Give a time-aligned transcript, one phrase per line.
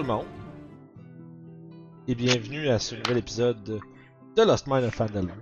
[0.00, 0.26] Tout le monde
[2.08, 3.82] et bienvenue à ce nouvel épisode
[4.34, 5.34] de Lost Mine of Fandelver.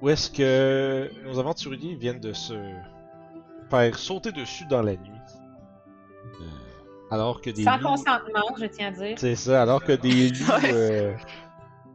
[0.00, 2.54] Où est-ce que nos aventuriers viennent de se
[3.68, 5.10] faire sauter dessus dans la nuit.
[6.40, 6.44] Euh,
[7.10, 7.88] alors que des Sans loups...
[7.88, 9.18] consentement, je tiens à dire.
[9.18, 11.14] C'est ça, alors que des loups euh,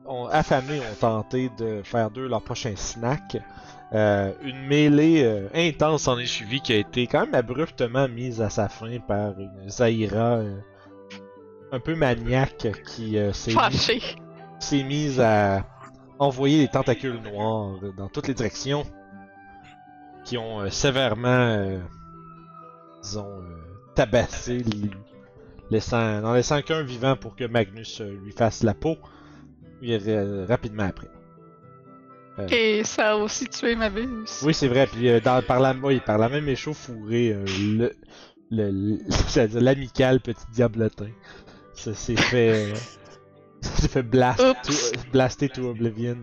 [0.05, 3.37] ont, affamés ont tenté de faire d'eux leur prochain snack.
[3.93, 8.39] Euh, une mêlée euh, intense en est suivie qui a été quand même abruptement mise
[8.39, 10.59] à sa fin par une Zaira euh,
[11.71, 13.17] un peu maniaque qui
[14.59, 15.65] s'est mise à
[16.19, 18.83] envoyer des tentacules noirs dans toutes les directions
[20.23, 21.79] qui ont sévèrement,
[23.01, 23.41] disons,
[23.95, 24.63] tabassé
[25.69, 28.97] laissant, n'en laissant qu'un vivant pour que Magnus lui fasse la peau
[30.47, 31.07] rapidement après.
[32.49, 34.41] Et ça a aussi tué ma buse.
[34.43, 37.93] Oui, c'est vrai, puis euh, dans, par, la, oui, par la même échauffourée, euh, le,
[38.51, 38.71] le,
[39.35, 41.09] le- l'amical petit diablotin,
[41.73, 42.75] ça s'est fait, euh,
[43.61, 46.17] ça s'est fait blast to- blaster to oblivion.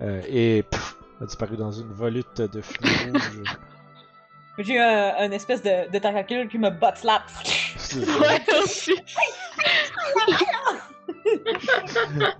[0.00, 3.42] Euh, et pff, a disparu dans une volute de fumée rouge.
[4.58, 7.22] J'ai eu un, un espèce de, de tentacule qui me butt slap.
[7.76, 8.94] C'est- Ouais, aussi.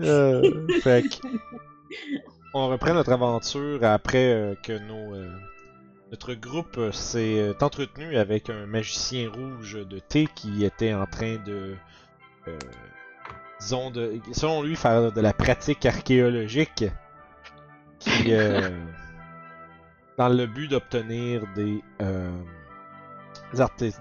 [0.01, 1.27] Euh, fait que,
[2.55, 5.29] on reprend notre aventure après euh, que nos, euh,
[6.13, 11.07] notre groupe euh, s'est euh, entretenu avec un magicien rouge de thé qui était en
[11.07, 11.75] train de,
[13.59, 16.85] disons, de, selon lui, faire de la pratique archéologique
[17.99, 18.33] qui,
[20.19, 21.83] dans le but d'obtenir des,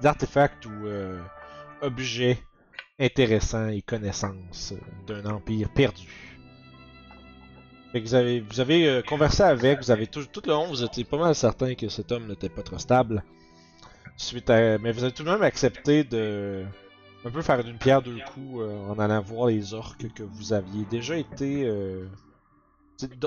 [0.04, 0.88] artefacts ou
[1.82, 2.38] objets
[3.00, 4.74] intéressants et connaissances
[5.08, 6.33] d'un empire perdu.
[7.94, 11.04] Fait vous avez, vous avez euh, conversé avec, vous avez tout, le long, vous étiez
[11.04, 13.24] pas mal certain que cet homme n'était pas trop stable.
[14.18, 16.66] Suite à, mais vous avez tout de même accepté de
[17.24, 20.54] un peu faire d'une pierre deux coups euh, en allant voir les orques que vous
[20.54, 22.08] aviez déjà été euh,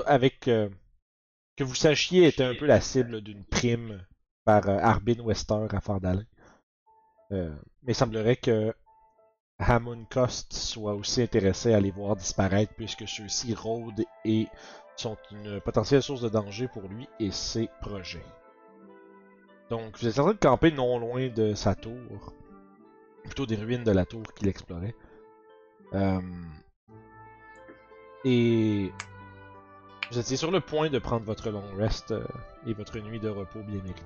[0.05, 0.69] avec euh,
[1.55, 4.05] que vous sachiez était un peu la cible d'une prime
[4.43, 6.25] par euh, Arbin Wester à Fardalin.
[7.31, 7.47] Mais
[7.87, 8.73] il semblerait que
[9.59, 14.47] Hammond Cost soit aussi intéressé à les voir disparaître puisque ceux-ci rôdent et
[14.95, 18.25] sont une potentielle source de danger pour lui et ses projets.
[19.69, 22.33] Donc vous êtes en train de camper non loin de sa tour,
[23.23, 24.95] plutôt des ruines de la tour qu'il explorait.
[25.93, 26.21] Euh,
[28.25, 28.91] Et
[30.11, 32.25] vous étiez sur le point de prendre votre long rest euh,
[32.65, 34.03] et votre nuit de repos bien méritée.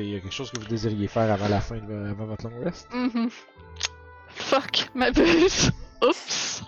[0.00, 2.48] Qu'il y a quelque chose que vous désiriez faire avant la fin de avant votre
[2.48, 2.88] long rest?
[2.92, 3.28] Mhm.
[4.30, 5.70] Fuck ma buse.
[6.02, 6.62] Oups.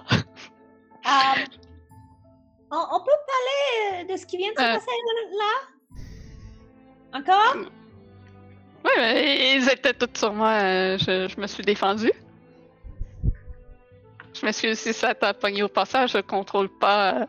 [1.05, 1.35] Ah,
[2.73, 4.75] on, on peut parler euh, de ce qui vient de se Euh.
[4.75, 4.91] passer
[5.39, 5.55] là?
[7.19, 7.57] Encore?
[8.85, 10.49] Ouais, mais ils étaient tous sur moi.
[10.63, 12.11] euh, Je, je me suis défendu.
[14.35, 16.13] Je m'excuse si ça t'a pogné au passage.
[16.13, 17.27] Je contrôle pas euh,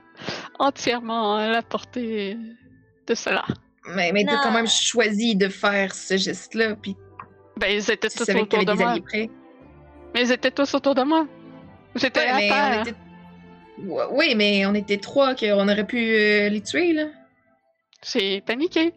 [0.59, 2.37] entièrement la portée
[3.07, 3.43] de cela.
[3.87, 6.95] Mais, mais t'as quand même choisi de faire ce geste-là, puis
[7.57, 8.95] Ben, ils étaient tu tous autour de des moi.
[10.13, 11.27] Mais ils étaient tous autour de moi.
[11.95, 12.75] J'étais Ouais, à mais terre.
[12.77, 12.95] on était...
[13.91, 17.07] Ouais, Oui, mais on était trois, qu'on aurait pu euh, les tuer, là.
[18.03, 18.93] J'ai paniqué.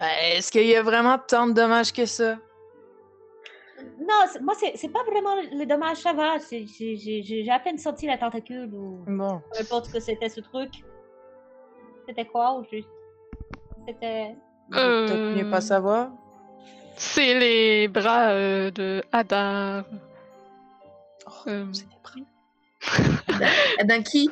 [0.00, 2.38] Ben, Est-ce qu'il y a vraiment tant de dommages que ça?
[3.98, 6.36] Non, c'est- moi, c'est c'est pas vraiment le dommage, ça va.
[6.50, 6.66] J'ai
[6.96, 9.40] j'ai à peine sorti la tentacule ou Bon.
[9.52, 10.70] peu importe ce que c'était ce truc.
[12.12, 12.88] C'était quoi au juste?
[13.88, 14.34] C'était.
[14.74, 16.10] Euh, Peut-être mieux pas savoir.
[16.96, 19.84] C'est les bras euh, de Hadar.
[21.26, 23.84] Oh, Euh, c'est des bras.
[23.84, 24.30] Dans qui?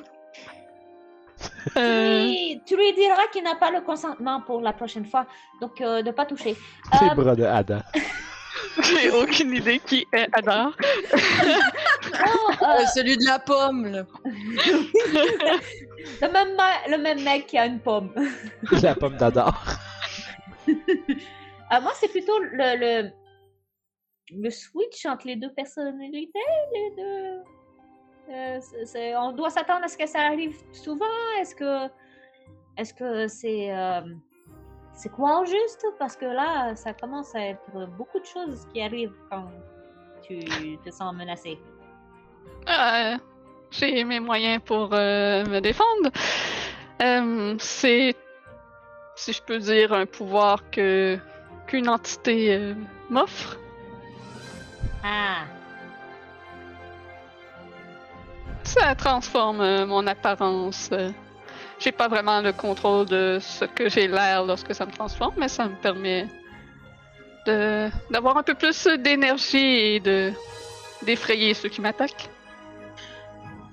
[1.79, 2.35] euh,
[2.67, 5.25] tu lui diras qu'il n'a pas le consentement pour la prochaine fois,
[5.63, 6.55] donc euh, de pas toucher.
[7.01, 7.81] Les Euh, bras de Adam.
[8.83, 10.77] J'ai aucune idée qui est Hadar.
[12.27, 14.07] non, euh, Euh, celui de la pomme, là.
[16.23, 16.57] le, même
[16.89, 18.13] le même mec qui a une pomme.
[18.83, 19.79] La pomme d'Adar.
[20.69, 20.75] Euh,
[21.83, 23.11] moi, c'est plutôt le, le,
[24.33, 26.39] le switch entre les deux personnalités,
[26.73, 27.43] les deux.
[28.33, 28.61] Euh,
[29.19, 31.07] on doit s'attendre à ce que ça arrive souvent.
[31.41, 31.89] Est-ce que,
[32.77, 34.03] est-ce que c'est, euh,
[34.93, 35.85] c'est quoi au juste?
[35.99, 39.51] Parce que là, ça commence à être beaucoup de choses qui arrivent quand
[40.23, 40.39] tu
[40.85, 41.59] te sens menacé.
[42.69, 43.17] Euh,
[43.71, 46.11] J'ai mes moyens pour euh, me défendre.
[47.03, 48.15] Euh, c'est,
[49.17, 51.19] si je peux dire, un pouvoir que
[51.67, 52.75] qu'une entité
[53.09, 53.57] m'offre.
[55.05, 55.45] Ah,
[58.65, 60.91] Ça transforme mon apparence.
[61.79, 65.49] J'ai pas vraiment le contrôle de ce que j'ai l'air lorsque ça me transforme, mais
[65.49, 66.29] ça me permet
[67.47, 70.33] de d'avoir un peu plus d'énergie et de
[71.03, 72.29] d'effrayer ceux qui m'attaquent.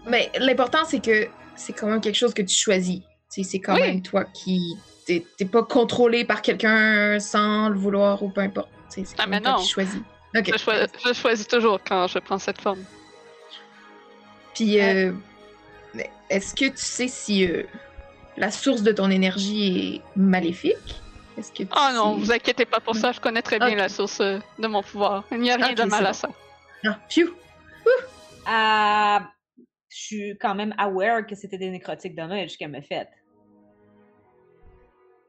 [0.06, 3.02] Mais l'important, c'est que c'est quand même quelque chose que tu choisis.
[3.30, 3.82] C'est quand Oui.
[3.82, 4.76] même toi qui.
[5.06, 8.70] T'es pas contrôlé par quelqu'un sans le vouloir ou peu importe.
[8.90, 9.58] C'est Ah, mais même toi non.
[9.60, 10.02] qui choisis.
[10.36, 10.46] Ok.
[10.54, 12.84] Je, je choisis toujours quand je prends cette forme.
[14.54, 15.14] Puis, euh,
[15.94, 17.64] mais est-ce que tu sais si euh,
[18.38, 20.76] la source de ton énergie est maléfique?
[21.38, 23.76] Est-ce que tu Oh non, sais- vous inquiétez pas pour ça, je connais très bien
[23.76, 25.24] la source euh, de mon pouvoir.
[25.32, 26.14] Il n'y a rien Ok, de mal à bon.
[26.18, 26.30] ça.
[26.86, 27.36] Ah, phew!
[28.46, 29.32] Ah,
[29.90, 33.10] je suis quand même aware que c'était des nécrotiques damage qu'elle m'a fait.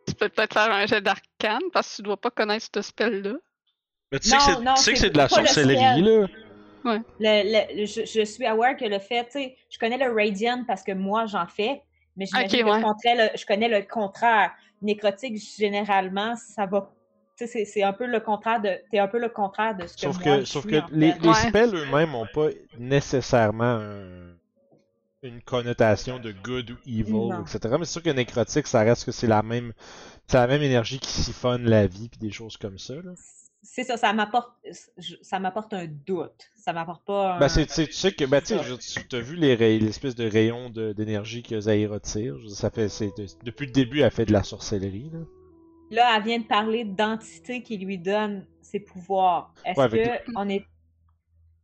[0.07, 3.35] Tu peux peut-être faire un jet d'arcane parce que tu dois pas connaître ce spell-là.
[4.13, 6.27] Mais tu sais Non, que c'est- non, tu sais que c'est de la sorcellerie, là.
[7.21, 10.65] Le, le- je, je suis aware que le fait, tu sais, je connais le Radiant
[10.67, 11.83] parce que moi j'en fais,
[12.17, 13.37] mais que ouais.
[13.37, 14.53] je connais le contraire.
[14.81, 16.93] Nécrotique, généralement, ça va.
[17.39, 18.71] Tu sais, c'est- c'est un peu le contraire de.
[18.91, 20.85] T'es un peu le contraire de ce que Sauf moi que, je sauf suis, que
[20.91, 21.13] les,
[21.49, 22.49] spells eux-mêmes n'ont pas
[22.79, 24.35] nécessairement un-
[25.23, 27.43] une connotation de good ou evil, Non.
[27.43, 27.59] etc.
[27.79, 29.73] Mais c'est sûr que nécrotique, ça reste que c'est la même,
[30.27, 32.95] c'est la même énergie qui siphonne la vie puis des choses comme ça.
[32.95, 33.13] Là.
[33.63, 34.51] C'est ça, ça m'apporte,
[35.23, 36.51] ça m'apporte un doute.
[36.57, 37.39] Ça m'apporte pas un.
[37.39, 40.71] Ben, c'est, tu sais- tu sais que, ben, tu as vu les l'espèce de rayon
[40.71, 42.37] de- d'énergie que Zaira tire.
[42.51, 45.11] Ça fait, c'est, de- depuis le début, elle fait de la sorcellerie.
[45.13, 45.19] Là.
[45.91, 49.55] Là, elle vient de parler d'entité qui lui donne ses pouvoirs.
[49.65, 50.65] Est-ce Ouais, que on est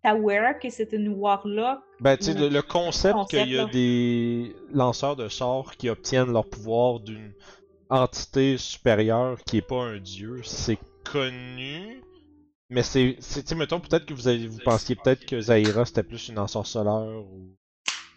[0.04, 3.66] aware que cette noire-là Ben, tu sais, le, le concept concept, qu'il y a là?
[3.66, 7.34] des lanceurs de sorts qui obtiennent leur pouvoir d'une
[7.90, 12.02] entité supérieure qui est pas un dieu, c'est connu.
[12.70, 16.04] Mais c'est, c'est tu mettons, peut-être que vous avez, vous pensiez peut-être que Zaira c'était
[16.04, 17.56] plus une ensorceleur ou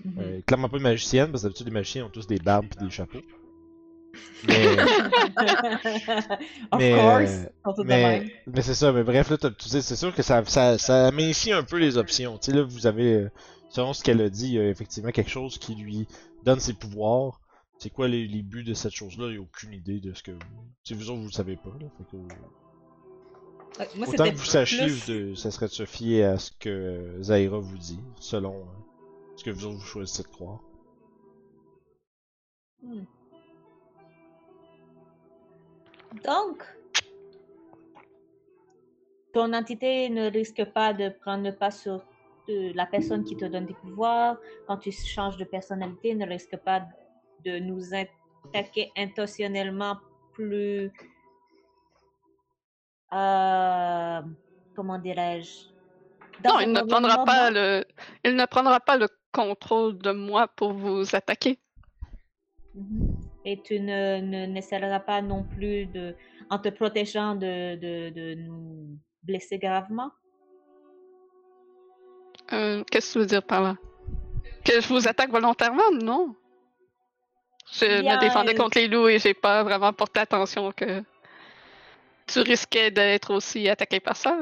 [0.05, 0.19] Mhm.
[0.19, 2.77] euh, clairement pas une magicienne, parce que d'habitude les magiciens ont tous des barbes et
[2.85, 3.25] des chapeaux.
[4.47, 4.67] Mais,
[6.71, 10.13] of mais, course, euh, mais, c'est ça, mais bref, là, t'as- tu sais, c'est sûr
[10.13, 12.37] que ça, ça, ça amincit un peu les options.
[12.37, 13.31] Tu sais, là, vous avez, euh,
[13.69, 16.07] selon ce qu'elle a dit, il y a effectivement quelque chose qui lui
[16.43, 17.41] donne ses pouvoirs.
[17.79, 19.25] C'est quoi les, les buts de cette chose-là?
[19.27, 20.31] Il n'y a aucune idée de ce que.
[20.83, 21.87] Si vous autres, vous le savez pas, là.
[21.97, 22.17] Fait que,
[23.79, 26.49] Ouais, Moi, autant que vous sachiez, plus- de- ça serait de se fier à ce
[26.59, 28.65] que euh, Zaira vous dit, selon euh,
[29.35, 30.59] ce que vous autres vous choisissez de croire.
[32.81, 33.03] Hmm.
[36.25, 36.63] Donc,
[39.33, 42.03] ton entité ne risque pas de prendre le pas sur
[42.47, 44.37] la personne qui te donne des pouvoirs.
[44.67, 46.83] Quand tu changes de personnalité, ne risque pas
[47.43, 49.97] de nous attaquer intentionnellement
[50.33, 50.91] plus.
[53.13, 54.21] euh,
[54.75, 55.67] comment dirais-je?
[56.45, 57.83] Non, il ne prendra pas le,
[58.23, 61.59] il ne prendra pas le contrôle de moi pour vous attaquer.
[62.75, 63.06] Mhm.
[63.49, 66.13] Et tu ne, ne n'essaieras pas non plus de,
[66.49, 70.11] en te protégeant de, de, de nous blesser gravement?
[72.51, 73.77] Euh, Qu'est-ce que tu veux dire par là?
[74.65, 75.89] Que je vous attaque volontairement?
[75.93, 76.35] Non.
[77.71, 81.01] Je a me défendais contre les loups et j'ai pas vraiment porté attention que
[82.27, 84.37] tu risquais d'être aussi attaqué par ça.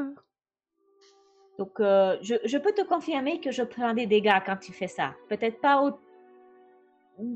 [1.60, 4.88] Donc, euh, je, je peux te confirmer que je prends des dégâts quand tu fais
[4.88, 5.14] ça.
[5.30, 6.00] Peut-être pas, au-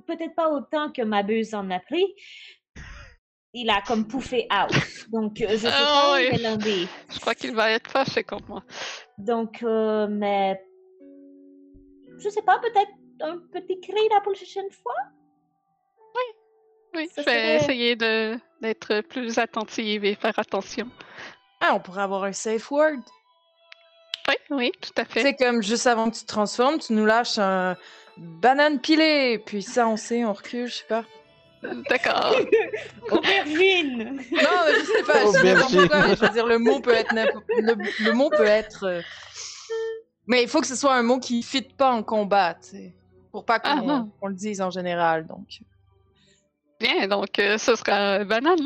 [0.08, 2.06] peut-être pas autant que ma buse en a pris.
[3.54, 4.72] Il a comme pouffé out.
[5.10, 6.30] Donc, euh, je sais Ah pas où oui.
[6.32, 6.88] il est l'enlever.
[7.12, 8.64] Je crois qu'il va être fâché contre moi.
[9.18, 10.62] Donc, euh, mais.
[12.20, 14.94] Je sais pas, peut-être un petit cri la prochaine fois?
[16.96, 20.88] Oui, Ça je vais serait- essayer d'être plus attentive et faire attention.
[21.62, 22.98] Ah, on pourrait avoir un safe word.
[24.28, 25.22] Oui, oui, tout à fait.
[25.22, 27.76] C'est comme juste avant que tu te transformes, tu nous lâches un
[28.20, 31.04] banane pilée, puis ça, on sait, on recule, je sais pas.
[31.90, 32.36] D'accord.
[33.12, 34.16] Aubergine!
[34.16, 35.80] Non, mais je sais pas, je sais pas Aubergine.
[35.82, 38.86] pourquoi, mais je veux dire, le mot peut être n'importe- le, le mot peut être.
[38.86, 39.02] euh,
[40.28, 42.70] Mais il faut que ce soit un mot qui ne fit pas en combat, tu
[42.70, 42.94] sais.
[43.32, 45.60] Pour pas qu'on Ah, qu'on le dise en général, donc.
[46.80, 48.58] Bien, donc euh, ce sera banane.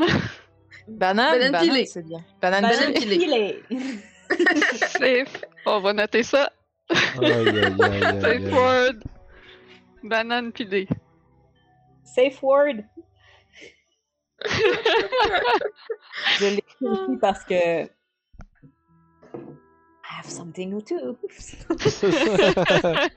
[0.87, 1.85] Banane, Banane banane, pilée.
[1.87, 2.19] c'est bien.
[2.41, 3.17] Banane, Banane pilée.
[3.17, 3.63] pilée.
[4.99, 5.41] Safe.
[5.65, 6.51] On va noter ça.
[7.21, 8.49] Aïe.
[8.51, 8.93] word.
[10.03, 10.87] Banane dé.
[12.03, 12.83] Safe word.
[16.37, 17.85] Je l'ai ici parce que.
[17.85, 17.89] I
[20.19, 21.17] have something to.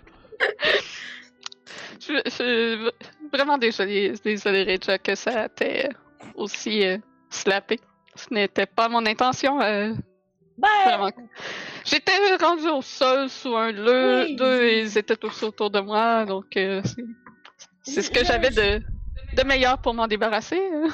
[1.98, 2.90] Je je suis
[3.32, 5.88] vraiment désolée, désolée Reja, que ça t'ait
[6.36, 6.98] aussi euh,
[7.30, 7.80] slappé.
[8.14, 9.60] Ce n'était pas mon intention.
[9.60, 9.92] euh,
[10.58, 11.10] Ben.
[11.84, 14.36] J'étais rendue au sol sous un leu, Oui.
[14.36, 16.82] deux, et ils étaient tous autour de moi, donc euh,
[17.82, 18.82] c'est- ce que j'avais de,
[19.36, 20.58] de meilleur pour m'en débarrasser.
[20.58, 20.88] euh.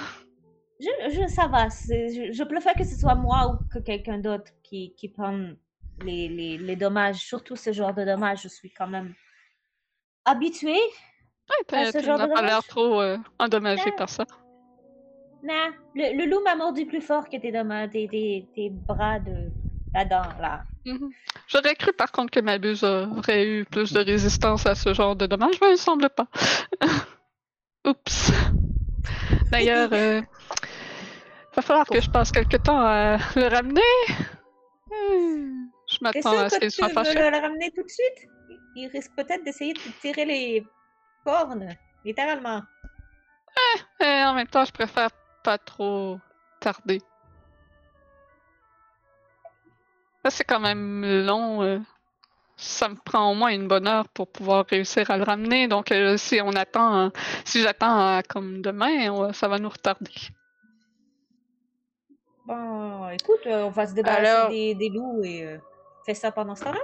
[0.81, 1.69] je, je, ça va.
[1.69, 5.57] Je, je préfère que ce soit moi ou que quelqu'un d'autre qui, qui prenne
[6.01, 8.43] les, les, les dommages, surtout ce genre de dommages.
[8.43, 9.15] Je suis quand même
[10.25, 10.73] habituée.
[10.73, 13.93] Ouais, t'as- ce genre de pas l'air trop euh, endommagé Ouais.
[13.97, 14.25] par ça.
[15.43, 19.19] Nah, le, le loup m'a mordu plus fort que tes, dommages, tes, tes, tes bras
[19.19, 19.51] de
[19.95, 20.65] la dent, là.
[20.85, 21.11] Mhm.
[21.49, 25.15] J'aurais cru par contre que ma buse aurait eu plus de résistance à ce genre
[25.17, 26.27] de dommages, mais il semble pas.
[27.87, 28.33] Oups.
[29.51, 30.21] D'ailleurs, euh,
[31.55, 33.81] va falloir que je passe quelque temps à le ramener.
[34.91, 37.15] Hmm, Je m'attends à ce qu'il tu soit veux fâché.
[37.15, 38.29] le ramener tout de suite?
[38.75, 40.67] Il risque peut-être d'essayer de te tirer les
[41.25, 41.69] cornes,
[42.05, 42.63] littéralement.
[44.01, 45.11] Et en même temps, je préfère
[45.43, 46.19] pas trop
[46.61, 47.01] tarder.
[50.25, 51.63] Ça, c'est quand même long.
[51.63, 51.79] euh.
[52.57, 55.67] Ça me prend au moins une bonne heure pour pouvoir réussir à le ramener.
[55.67, 57.09] Donc, euh, si on attend, euh,
[57.45, 60.13] si j'attends euh, comme demain, on- ça va nous retarder.
[62.47, 65.59] Bon, écoute, euh, on va se débarrasser Alors- des, des loups et euh,
[66.07, 66.81] fais ça pendant ce temps-là.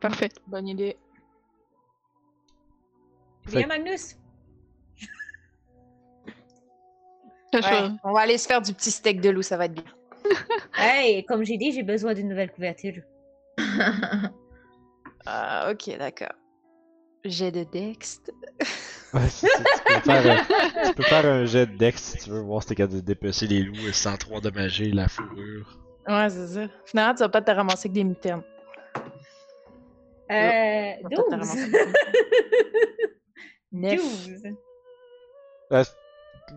[0.00, 0.30] Parfait.
[0.46, 0.96] Bonne idée.
[3.44, 4.16] Viens, Fait- Magnus.
[7.54, 9.84] Ouais, on va aller se faire du petit steak de loup, ça va être bien.
[10.78, 12.94] Hey, comme j'ai dit, j'ai besoin d'une nouvelle couverture.
[15.26, 16.32] Ah, ok, d'accord.
[17.24, 18.32] J'ai de Dext.
[19.12, 22.18] Ouais, c'est ça, tu, peux faire, un- tu peux faire un jet de dex si
[22.18, 25.80] tu veux voir si t'es capable de dépecer les loups sans trop endommager la fourrure.
[26.06, 26.68] Ouais, c'est ça.
[26.84, 28.42] Finalement, tu vas pas te ramasser avec des mitaines.
[30.30, 31.24] Euh, te 12.
[31.28, 32.12] ramasser avec des mitaines.
[33.72, 34.28] Neuf.
[34.28, 34.42] 12.
[35.72, 35.84] Euh,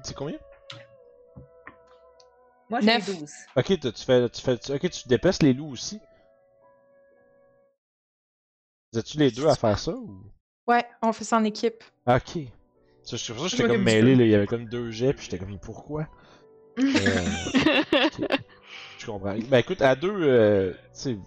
[0.03, 0.37] c'est combien?
[2.73, 3.05] Moi, j'ai Neuf.
[3.05, 3.31] 12.
[3.55, 5.99] Ok, tu, fais, tu fais, tu- ok, tu dépeces les loups aussi.
[8.91, 10.23] Vous êtes-tu les deux à faire ça ou?
[10.67, 11.83] Ouais, on fait ça en équipe.
[12.07, 12.39] Ok.
[13.03, 14.23] Ça, je- pour ça, j'étais Je comme mêlé, là.
[14.23, 16.07] Il y avait comme deux jets, puis j'étais comme, pourquoi?
[16.79, 17.21] Euh.
[18.97, 19.35] Je comprends.
[19.37, 21.17] Ben écoute, à deux, euh, tu sais,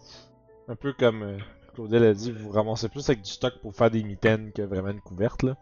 [0.66, 1.38] un peu comme euh,
[1.74, 4.88] Claudel a dit, vous ramassez plus avec du stock pour faire des mitaines que vraiment
[4.90, 5.56] une couverte, là.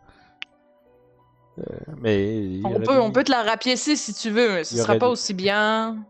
[1.59, 1.63] Euh,
[2.01, 2.61] mais.
[2.65, 5.07] On peut, des- on peut te la rapiécer si tu veux, mais ce sera pas
[5.07, 6.05] des- aussi bien.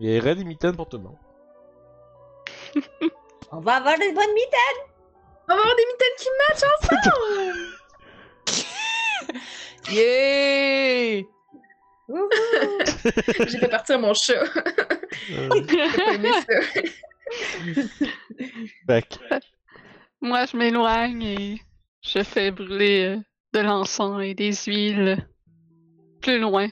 [0.00, 1.18] Il y aurait des mitaines pour tout le monde.
[3.52, 4.82] On va avoir des bonnes mitaines.
[5.48, 6.64] On va avoir des mitaines qui matchent
[9.92, 11.22] Yeah!
[12.08, 12.28] Wouhou.
[13.48, 14.34] J'ai fait partir mon chat.
[15.30, 16.60] Euh, J'ai pas aimé ça.
[18.86, 19.40] fait que-
[20.20, 21.60] Moi, je m'éloigne et
[22.02, 23.20] je fais brûler euh,
[23.52, 25.26] de l'encens et des huiles
[26.20, 26.68] plus loin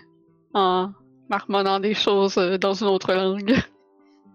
[0.54, 0.92] en
[1.28, 3.56] marmonnant des choses euh, dans une autre langue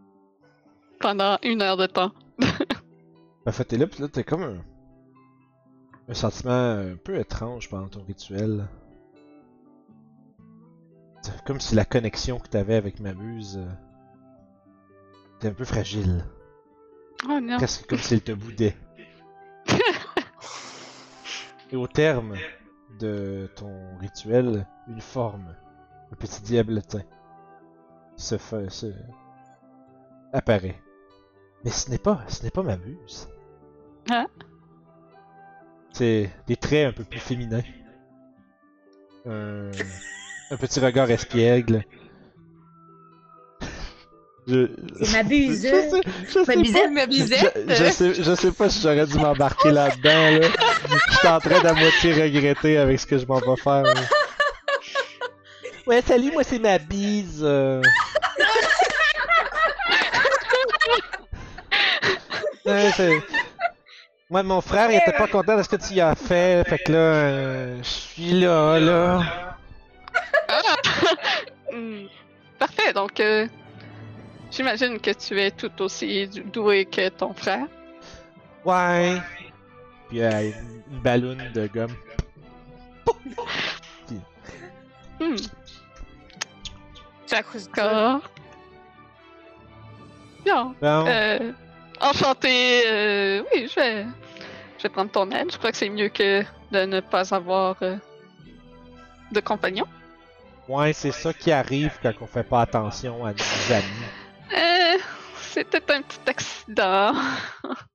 [0.99, 2.11] pendant une heure de temps.
[3.45, 4.63] En fait, t'es là, pis là, t'as comme un...
[6.07, 8.69] un sentiment un peu étrange pendant ton rituel.
[11.21, 13.69] C'est comme si la connexion que t'avais avec ma muse euh,
[15.35, 16.23] était un peu fragile.
[17.25, 17.57] Oh non.
[17.57, 18.77] Presque comme s'il te boudait.
[21.73, 22.35] Et au terme
[22.99, 25.55] de ton rituel, une forme,
[26.11, 27.01] un petit diabletin,
[28.15, 28.93] se fait, se...
[30.33, 30.79] apparaît.
[31.65, 33.27] Mais ce n'est pas, ce n'est pas ma muse.
[34.07, 34.27] Ah.
[35.93, 37.63] C'est des traits un peu plus féminins.
[39.25, 39.71] Un,
[40.51, 41.83] un petit regard espiègle.
[44.45, 44.69] Je...
[45.01, 45.63] C'est ma buse.
[45.63, 46.87] Je sais, je sais.
[46.89, 50.39] Ma je sais, je sais pas si j'aurais dû m'embarquer là-dedans.
[50.39, 50.47] Là.
[50.89, 53.83] Je suis en train d'à moitié regretter avec ce que je m'en vais faire.
[55.85, 57.41] Ouais, salut, moi c'est ma bise.
[57.43, 57.81] euh.
[62.65, 62.89] Ouais,
[64.29, 66.63] Moi, mon frère, il était pas content de ce que tu y as fait.
[66.67, 69.21] Fait que là, euh, je suis là, là.
[71.73, 72.05] Hmm.
[72.59, 73.47] Parfait, donc euh,
[74.51, 77.65] j'imagine que tu es tout aussi doué que ton frère.
[78.63, 79.17] Ouais.
[80.13, 81.95] Puis euh, une, une balloune de gomme.
[85.19, 85.35] Hmm.
[87.31, 88.21] D'accord.
[90.45, 90.75] Bien.
[90.79, 91.05] Bon.
[91.07, 91.51] Euh,
[91.99, 92.83] enchanté.
[92.85, 94.05] euh, oui, je vais,
[94.77, 95.51] je vais prendre ton aide.
[95.51, 97.95] Je crois que c'est mieux que de ne pas avoir euh,
[99.31, 99.87] de compagnon.
[100.67, 104.55] Ouais, c'est ça qui arrive quand on fait pas attention à nos amis.
[104.55, 104.99] Euh,
[105.37, 107.13] C'était un petit accident.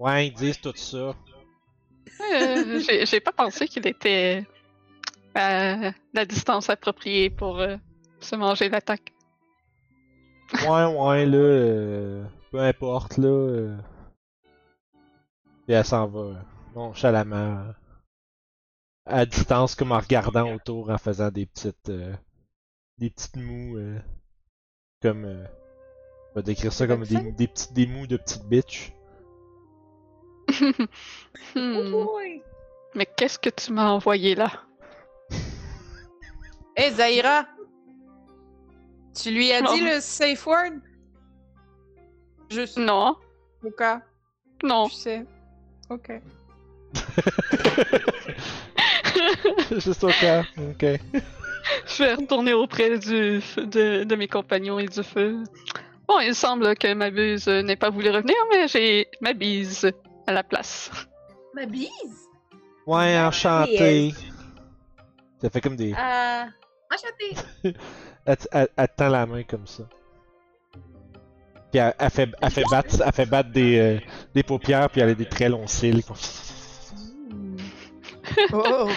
[0.00, 1.14] Ouais, ils disent tout ça.
[2.32, 4.46] Euh, j'ai pas pensé qu'il était
[5.34, 7.76] à la distance appropriée pour euh,
[8.20, 9.12] se manger l'attaque.
[10.66, 13.28] Ouais, ouais, là, euh, peu importe, là.
[13.28, 13.76] euh,
[15.68, 16.34] Et elle s'en va, euh,
[16.74, 17.72] nonchalamment, euh,
[19.04, 22.14] à distance, comme en regardant autour, en faisant des petites, euh,
[22.98, 23.98] des petites mous, euh,
[25.02, 25.44] comme, euh,
[26.32, 28.92] on va décrire ça comme des, des petits des mous de petites bitches.
[31.54, 32.42] Hmm, boy.
[32.94, 34.50] Mais qu'est-ce que tu m'as envoyé là?
[36.76, 37.46] Hé, Zaira!
[39.20, 39.74] Tu lui as Non.
[39.74, 40.72] dit le safe word?
[42.50, 43.16] Juste Non,
[43.64, 44.00] au cas,
[44.62, 44.88] non.
[44.88, 45.24] tu sais.
[45.88, 46.10] Ok.
[49.70, 50.84] Juste au cas, ok.
[51.86, 55.42] Je vais retourner auprès du, de, de mes compagnons et du feu.
[56.08, 59.90] Bon, il semble que ma buse n'ait pas voulu revenir, mais j'ai ma bise
[60.30, 60.90] à la place.
[61.54, 61.90] Ma bise?
[62.86, 64.14] Ouais, enchanté.
[65.42, 65.92] Ça fait comme des.
[65.92, 66.44] Euh,
[66.92, 67.74] Enchantée!
[68.76, 69.84] Elle, tend la main comme ça.
[71.72, 73.98] Puis elle, elle fait, elle fait battre, elle fait battre des, euh,
[74.34, 76.02] des paupières, puis elle a des très longs cils.
[78.52, 78.88] Oh!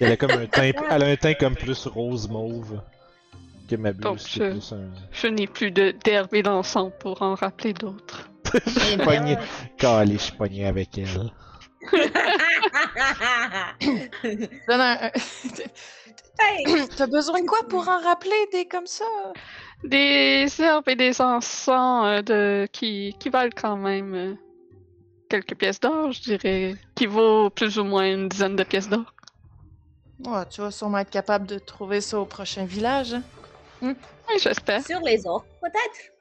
[0.00, 2.80] Elle a comme un teint, elle a un teint comme plus rose mauve
[3.68, 4.90] que ma Donc, buse, qui je- est plus un.
[5.10, 8.28] Je n'ai plus de d'herbe et d'encens pour en rappeler d'autres.
[8.66, 9.36] Je suis pogné,
[9.78, 11.30] calé, je suis pogné avec elle.
[14.68, 14.96] Donne un.
[15.06, 15.10] un-
[16.40, 16.64] hey,
[16.96, 19.04] T'as besoin de quoi pour en rappeler des comme ça?
[19.84, 24.34] Des herbes et des encens euh, de, qui, qui valent quand même euh,
[25.28, 26.74] quelques pièces d'or, je dirais.
[26.94, 29.12] Qui vaut plus ou moins une dizaine de pièces d'or.
[30.24, 33.14] Ouais, tu vas sûrement être capable de trouver ça au prochain village.
[33.14, 33.22] hein?
[33.82, 34.82] Oui, j'espère.
[34.86, 36.12] sur les autres, peut-être?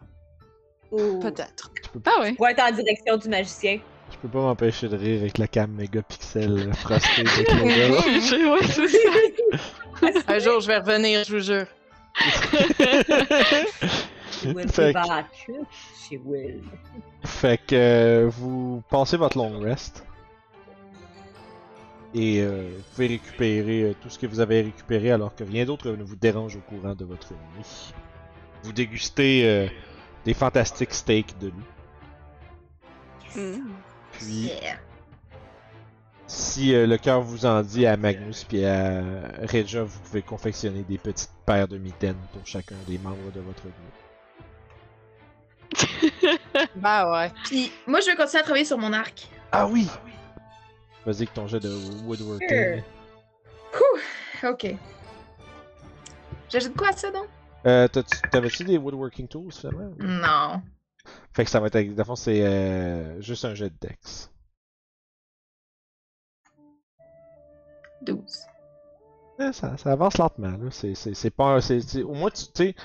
[0.94, 1.72] Ou Peut-être.
[2.06, 2.34] Ah oui.
[2.34, 3.80] pour être en direction du magicien.
[4.12, 7.30] Je peux pas m'empêcher de rire avec la cam mégapixel frostée de
[10.04, 10.14] ouais.
[10.28, 11.66] Un jour, je vais revenir, je vous jure.
[14.72, 15.26] Fait que- back.
[15.98, 16.62] She will.
[17.26, 20.04] Fait que euh, vous passez votre long rest.
[22.16, 25.66] Et euh, vous pouvez récupérer euh, tout ce que vous avez récupéré alors que rien
[25.66, 27.94] d'autre ne vous dérange au courant de votre nuit.
[28.64, 29.68] Vous dégustez euh,
[30.26, 31.64] des fantastiques steaks de loup.
[33.36, 33.72] Mm.
[34.14, 34.78] Puis, Yeah.
[36.28, 39.02] si euh, le cœur vous en dit à Magnus puis à
[39.52, 43.64] Regia, vous pouvez confectionner des petites paires de mitaines pour chacun des membres de votre
[43.64, 43.74] groupe.
[46.76, 47.32] Bah ouais.
[47.46, 49.28] Puis moi, je vais continuer à travailler sur mon arc.
[49.52, 49.88] Ah oui!
[51.06, 51.70] Vas-y avec ton jet de
[52.06, 52.84] woodworking.
[53.74, 54.52] Sure.
[54.52, 54.68] Ok.
[56.50, 57.28] J'ajoute quoi à ça donc?
[57.66, 57.88] Euh,
[58.32, 59.94] T'avais-tu des woodworking tools finalement?
[60.00, 60.62] Non.
[61.34, 64.32] Fait que ça va être, dans le fond, c'est euh, juste un jet de dex.
[68.02, 68.48] 12.
[69.40, 70.70] Ouais, ça, ça avance lentement, là.
[70.72, 71.62] C'est, pas.
[71.62, 72.76] C'est, au moins, tu sais.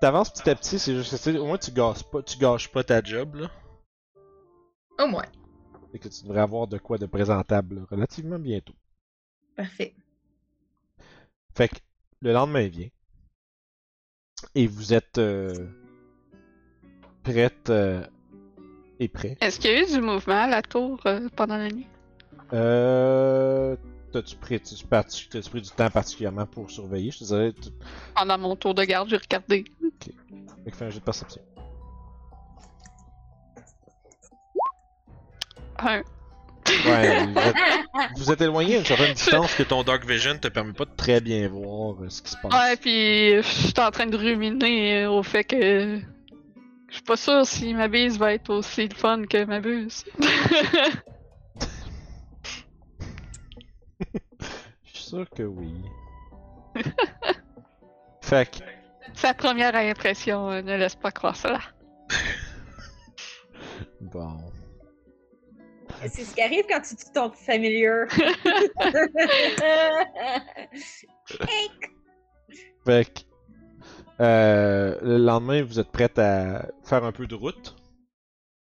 [0.00, 3.02] T'avances petit à petit, c'est juste au moins, tu gâches pas, tu gâches pas ta
[3.02, 3.50] job, là.
[5.00, 5.26] Au moins.
[5.90, 8.74] Fait que tu devrais avoir de quoi de présentable là, relativement bientôt.
[9.56, 9.94] Parfait.
[11.54, 11.76] Fait que
[12.20, 12.88] le lendemain vient.
[14.54, 15.52] Et vous êtes euh,
[17.22, 18.04] prête euh,
[19.00, 19.36] et prêt.
[19.40, 21.86] Est-ce qu'il y a eu du mouvement à la tour euh, pendant la nuit?
[22.52, 23.76] Euh.
[24.12, 27.10] T'as-tu pris, pris du temps particulièrement pour surveiller?
[27.10, 27.52] Je te dirais.
[28.14, 29.64] Pendant mon tour de garde, j'ai regardé.
[30.64, 31.42] fait que fais un jet de perception.
[35.78, 36.02] Un.
[36.86, 37.56] Ouais, vous êtes,
[38.16, 40.94] vous êtes éloigné à une certaine distance que ton Dark Vision te permet pas de
[40.96, 42.52] très bien voir euh, ce qui se passe.
[42.52, 46.00] Ouais, puis euh, je suis en train de ruminer euh, au fait que
[46.88, 50.04] je suis pas sûr si ma bise va être aussi fun que ma buse.
[54.84, 55.72] Je suis sûr que oui.
[58.22, 58.58] fait que,
[59.14, 61.60] Sa première impression euh, ne laisse pas croire cela.
[64.00, 64.38] bon.
[66.06, 68.04] C'est ce qui arrive quand tu tues ton familier.
[72.84, 73.20] Fait que,
[74.20, 77.76] euh, le lendemain, vous êtes prête à faire un peu de route.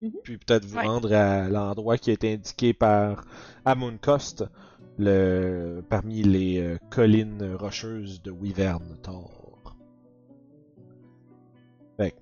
[0.01, 0.11] Mhm.
[0.23, 0.87] Puis peut-être vous Ouais.
[0.87, 3.25] rendre à l'endroit qui a été indiqué par
[3.65, 4.45] Amon Cost,
[4.97, 9.75] le, parmi les euh, collines rocheuses de Wyvern Tor.
[11.97, 12.17] Fait que,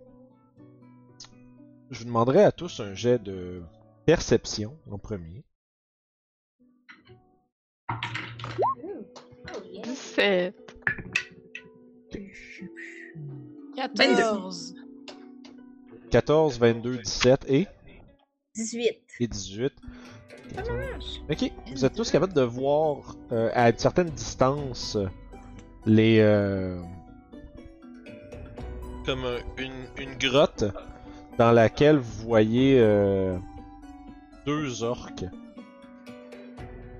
[1.91, 3.61] je vous demanderai à tous un jet de
[4.05, 5.43] perception en premier.
[7.89, 9.83] Oh, yeah.
[9.83, 10.55] 17.
[13.75, 14.75] 14.
[16.11, 17.67] 14, 22, 17 et,
[18.55, 18.89] 18.
[19.19, 19.73] et 18.
[21.29, 24.97] Ok, vous êtes tous capables de voir euh, à une certaine distance
[25.85, 26.19] les.
[26.19, 26.81] euh,
[29.05, 30.65] comme euh, une, une grotte
[31.37, 33.37] dans laquelle vous voyez euh,
[34.45, 35.25] deux orques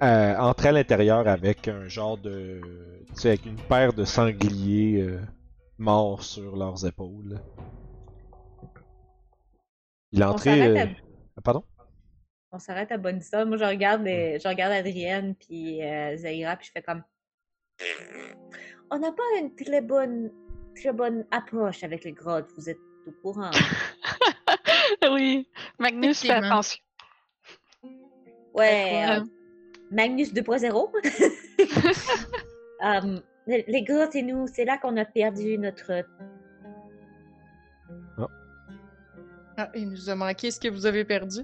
[0.01, 2.61] euh, entrer à l'intérieur avec un genre de.
[3.09, 5.19] Tu sais, avec une paire de sangliers euh,
[5.77, 7.41] morts sur leurs épaules.
[10.11, 10.57] Il est On entré.
[10.57, 10.91] s'arrête euh,
[11.37, 11.63] à- Pardon?
[12.51, 13.43] On s'arrête à Bonista.
[13.45, 17.03] Moi, je regarde, les- je regarde Adrienne puis euh, Zaira, puis je fais comme.
[18.91, 20.31] On n'a pas une très bonne,
[20.75, 22.49] très bonne approche avec les grottes.
[22.57, 23.51] Vous êtes au courant.
[25.11, 25.47] Oui,
[25.77, 26.47] Magnus, fais Effectivement.
[26.55, 26.79] attention.
[28.59, 29.05] Ouais.
[29.09, 29.21] Euh,
[29.91, 30.89] Magnus 2.0.
[32.83, 36.05] Euh, les les grottes et nous, c'est là qu'on a perdu notre.
[39.57, 41.39] Ah, il nous a manqué ce que vous avez perdu.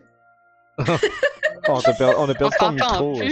[0.78, 0.84] Oh,
[1.68, 3.20] on, a per- on a perdu ton micro.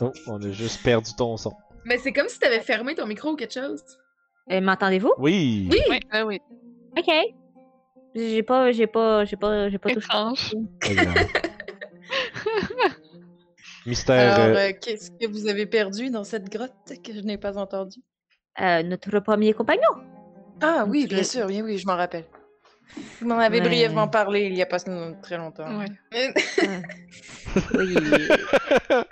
[0.00, 1.52] Oh, on a juste perdu ton son.
[1.84, 3.82] Mais c'est comme si t'avais fermé ton micro ou quelque chose.
[4.50, 5.14] Euh, M'entendez-vous?
[5.18, 5.68] Oui!
[5.70, 5.80] Oui!
[5.88, 6.40] Oui, oui.
[6.98, 7.10] Ok.
[8.16, 10.08] J'ai pas, j'ai pas, j'ai pas, j'ai pas touché.
[13.86, 14.34] Mystère.
[14.34, 16.72] Alors, euh, euh, qu'est-ce que vous avez perdu dans cette grotte
[17.04, 17.98] que je n'ai pas entendu?
[18.60, 19.82] Euh, notre premier compagnon.
[20.60, 22.24] Ah oui, bien sûr, oui, oui, je m'en rappelle.
[23.20, 23.66] Vous m'en avez Ouais.
[23.68, 24.78] brièvement parlé il y a pas
[25.22, 25.78] très longtemps.
[25.78, 25.86] Ouais.
[27.74, 27.94] Oui.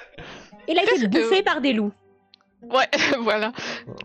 [0.67, 1.93] Il a été que- bouffé par des loups.
[2.62, 2.88] Ouais,
[3.21, 3.53] voilà.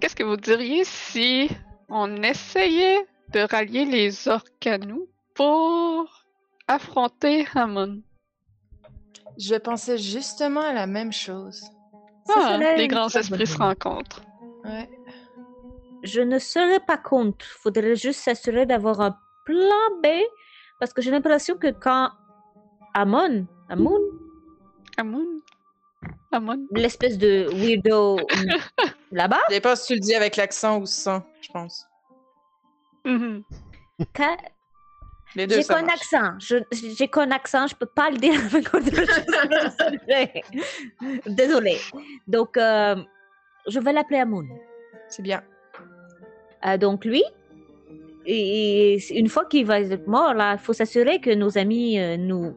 [0.02, 1.50] Qu'est-ce que vous diriez si
[1.88, 2.98] on essayait
[3.32, 6.26] de rallier les orques à nous pour
[6.68, 8.02] affronter Hammond?
[9.38, 11.64] Je pensais justement à la même chose.
[12.36, 14.22] Ah, les grands esprits se rencontrent.
[14.64, 14.90] Ouais.
[16.04, 17.46] Je ne serais pas contre.
[17.46, 20.08] Faudrait juste s'assurer d'avoir un plan B.
[20.80, 22.12] Parce que j'ai l'impression que quand
[22.94, 23.98] Amon, Amon,
[24.98, 25.42] Hammond?
[26.32, 26.68] Hammond?
[26.72, 28.18] l'espèce de weirdo
[29.12, 31.89] là-bas, Je sais pas si tu le dis avec l'accent ou sans, je pense.
[33.06, 33.44] Mhm.
[34.16, 34.38] quand-
[35.36, 36.02] Les deux, j'ai qu'un marche.
[36.14, 36.34] accent.
[36.40, 36.64] Je-
[36.98, 38.80] J'ai qu'un accent, je peux pas le dire avec un
[41.28, 41.78] Désolée.
[42.28, 42.96] Donc, euh,
[43.68, 44.44] je vais l'appeler Amon.
[45.08, 45.42] C'est bien.
[46.66, 47.24] Euh, donc lui,
[48.26, 52.18] et, et une fois qu'il va être mort, il faut s'assurer que nos amis, euh,
[52.18, 52.56] nous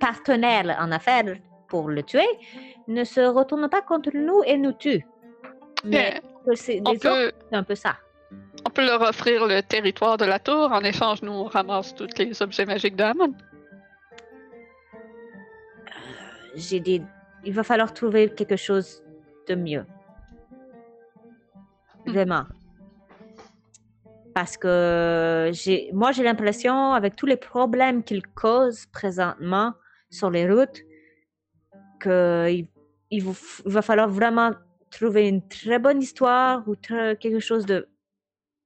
[0.00, 1.36] partenaires en affaires
[1.68, 2.26] pour le tuer,
[2.86, 5.04] ne se retournent pas contre nous et nous tuent.
[5.84, 7.96] Mais que c'est On les autres, peut, c'est un peu ça.
[8.68, 10.70] On peut leur offrir le territoire de la tour.
[10.72, 13.34] En échange, nous, on ramasse tous les objets magiques de Hammond.
[16.54, 17.00] J'ai des,
[17.46, 19.02] il va falloir trouver quelque chose
[19.48, 19.86] de mieux.
[22.04, 22.12] Hmm.
[22.12, 22.44] Vraiment.
[24.34, 29.72] Parce que j'ai, moi, j'ai l'impression, avec tous les problèmes qu'il cause présentement
[30.10, 30.82] sur les routes,
[32.02, 32.68] qu'il
[33.10, 33.24] il
[33.64, 34.50] va falloir vraiment
[34.90, 37.88] trouver une très bonne histoire ou très- quelque chose de.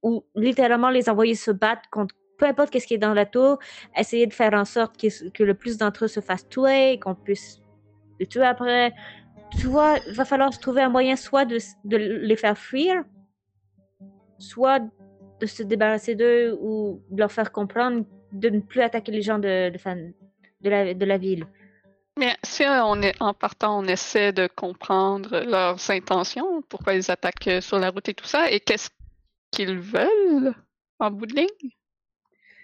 [0.02, 3.60] Ou littéralement les envoyer se battre contre peu importe qu'est-ce qui est dans la tour,
[3.96, 7.14] essayer de faire en sorte que, que le plus d'entre eux se fassent tuer, qu'on
[7.14, 7.60] puisse
[8.18, 8.92] les tuer après.
[9.60, 13.04] Tu vois, il va falloir se trouver un moyen soit de, de les faire fuir,
[14.38, 14.80] soit
[15.40, 19.38] de se débarrasser d'eux ou de leur faire comprendre de ne plus attaquer les gens
[19.38, 20.12] de, de,
[20.62, 21.46] de, la, de la ville.
[22.18, 27.62] Mais si on est en partant, on essaie de comprendre leurs intentions, pourquoi ils attaquent
[27.62, 28.90] sur la route et tout ça, et qu'est-ce
[29.52, 30.54] qu'ils veulent
[30.98, 31.70] en bout de ligne,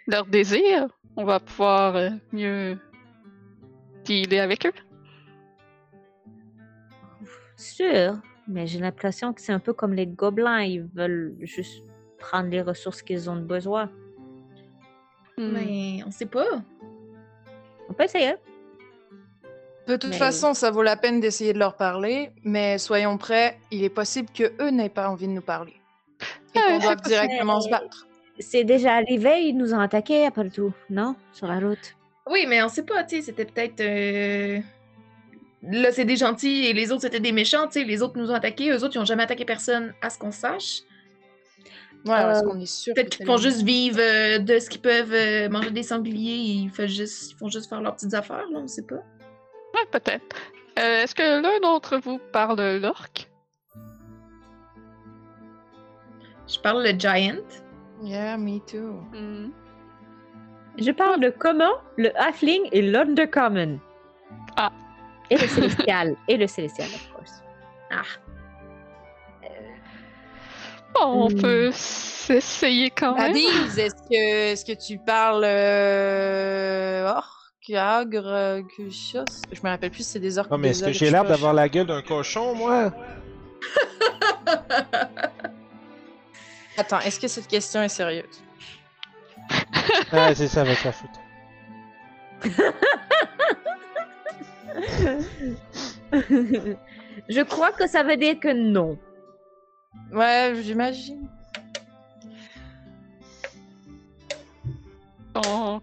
[0.06, 2.78] leur désir, on va pouvoir euh, mieux
[4.04, 4.72] dealer avec eux.
[7.56, 11.82] Sûr, mais j'ai l'impression que c'est un peu comme les gobelins, ils veulent juste
[12.18, 13.90] prendre les ressources qu'ils ont besoin.
[15.36, 15.50] Hmm.
[15.52, 16.62] Mais on sait pas.
[17.88, 18.34] On peut essayer.
[19.86, 23.58] De toute Mais- façon, ça vaut la peine d'essayer de leur parler, mais soyons prêts,
[23.70, 25.77] il est possible que eux n'aient pas envie de nous parler.
[26.54, 28.06] Et Ah, qu'on doive directement se battre.
[28.40, 31.16] C'est déjà arrivé, ils nous ont attaqués après tout, non?
[31.32, 31.94] Sur la route.
[32.30, 33.80] Oui, mais on sait pas, tu sais, c'était peut-être.
[33.80, 34.60] euh,
[35.62, 37.84] Là, c'est des gentils et les autres, c'était des méchants, tu sais.
[37.84, 40.30] Les autres nous ont attaqués, eux autres, ils ont jamais attaqué personne, à ce qu'on
[40.30, 40.82] sache.
[42.04, 42.94] Ouais, parce Euh, qu'on est sûr.
[42.94, 46.70] Peut-être qu'ils font juste vivre euh, de ce qu'ils peuvent euh, manger des sangliers, ils
[46.70, 48.94] font, juste, ils font juste faire leurs petites affaires, là, on sait pas.
[49.74, 50.36] Ouais, peut-être.
[50.78, 53.27] Euh, Est-ce que l'un d'entre vous parle l'orque?
[56.48, 57.42] Je parle le giant.
[58.02, 59.00] Yeah, me too.
[59.12, 59.50] Hmm.
[60.78, 63.78] Je parle le commun, le halfling et l'undercommon.
[64.56, 64.70] Ah.
[65.30, 66.16] Et le célestial.
[66.28, 67.42] et le célestial, of course.
[67.90, 68.02] Ah.
[70.94, 71.40] Bon, on Hmm.
[71.40, 73.30] peut s'essayer quand même.
[73.32, 79.42] Adiz, est-ce que, est-ce que tu parles euh, orc, agre, euh, quelque chose?
[79.52, 81.52] Je me rappelle plus si c'est des orcs Non, mais est-ce que j'ai l'air d'avoir
[81.52, 82.90] la gueule d'un cochon, moi?
[86.78, 88.42] Attends, est-ce que cette question est sérieuse?
[90.12, 91.10] Ah, c'est ça avec la faute.
[97.28, 98.98] Je crois que ça veut dire que non.
[100.12, 101.28] Ouais, j'imagine.
[105.34, 105.82] Donc.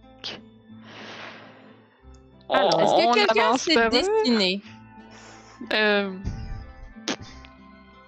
[2.49, 4.61] Alors, Est-ce que quelqu'un s'est destiné?
[5.73, 6.15] Euh,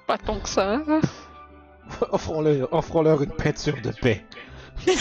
[0.05, 0.81] Pas tant que ça.
[2.71, 4.23] Offrons-leur une peinture de paix.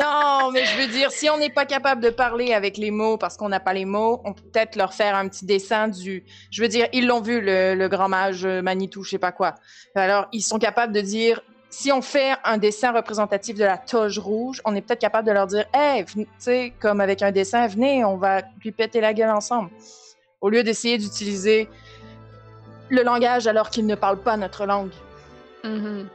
[0.00, 3.16] Non, mais je veux dire, si on n'est pas capable de parler avec les mots
[3.16, 6.24] parce qu'on n'a pas les mots, on peut peut-être leur faire un petit dessin du.
[6.50, 9.54] Je veux dire, ils l'ont vu, le, grand mage Manitou, je sais pas quoi.
[9.94, 11.40] Alors, ils sont capables de dire.
[11.70, 15.32] Si on fait un dessin représentatif de la toge rouge, on est peut-être capable de
[15.32, 19.12] leur dire Hey, tu sais, comme avec un dessin, venez, on va lui péter la
[19.12, 19.68] gueule ensemble.
[20.40, 21.68] Au lieu d'essayer d'utiliser
[22.90, 24.92] le langage alors qu'ils ne parlent pas notre langue.
[25.64, 26.08] Mhm.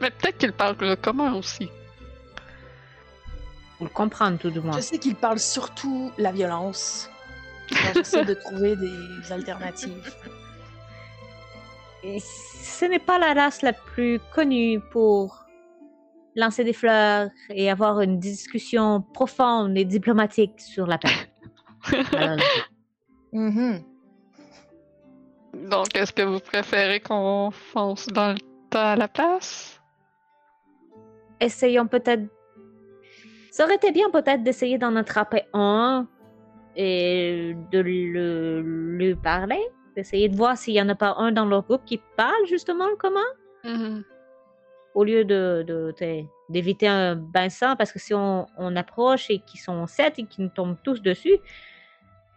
[0.00, 1.68] Mais peut-être qu'ils parlent le commun aussi.
[3.78, 4.76] Pour le comprendre, tout du moins.
[4.76, 7.08] Je sais qu'ils parlent surtout la violence.
[7.94, 10.14] J'essaie de trouver des alternatives.
[12.04, 15.46] Et ce n'est pas la race la plus connue pour
[16.34, 21.10] lancer des fleurs et avoir une discussion profonde et diplomatique sur la paix.
[22.16, 22.38] Alors,
[23.32, 23.82] Mhm.
[25.70, 28.38] Donc, est-ce que vous préférez qu'on fonce dans le
[28.70, 29.78] tas à la place?
[31.40, 32.22] essayons peut-être.
[33.50, 36.06] Ça aurait été bien peut-être d'essayer d'en attraper un
[36.76, 38.60] et de le,
[38.96, 39.60] lui parler,
[39.96, 42.88] d'essayer de voir s'il y en a pas un dans leur groupe qui parle justement
[42.88, 43.24] le commun,
[43.64, 44.04] Mhm.
[44.94, 45.66] au lieu de
[46.48, 50.24] d'éviter un bain sang, parce que si on, on approche et qu'ils sont sept et
[50.24, 51.38] qu'ils nous tombent tous dessus,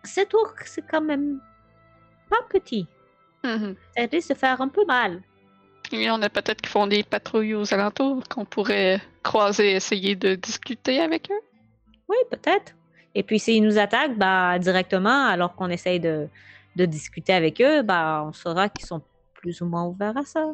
[0.04, 1.40] cet ours c'est quand même
[2.30, 2.88] pas petit.
[3.46, 3.76] Mhm.
[3.98, 5.22] Ça risque de faire un peu mal.
[5.92, 10.16] Y en a peut-être qui font des patrouilles aux alentours qu'on pourrait croiser et essayer
[10.16, 11.42] de discuter avec eux.
[12.10, 12.74] Oui, peut-être.
[13.14, 16.28] Et puis s'ils nous attaquent, bah, directement, alors qu'on essaye de,
[16.76, 19.02] de discuter avec eux, bah, on saura qu'ils sont
[19.36, 20.54] plus ou moins ouverts à ça.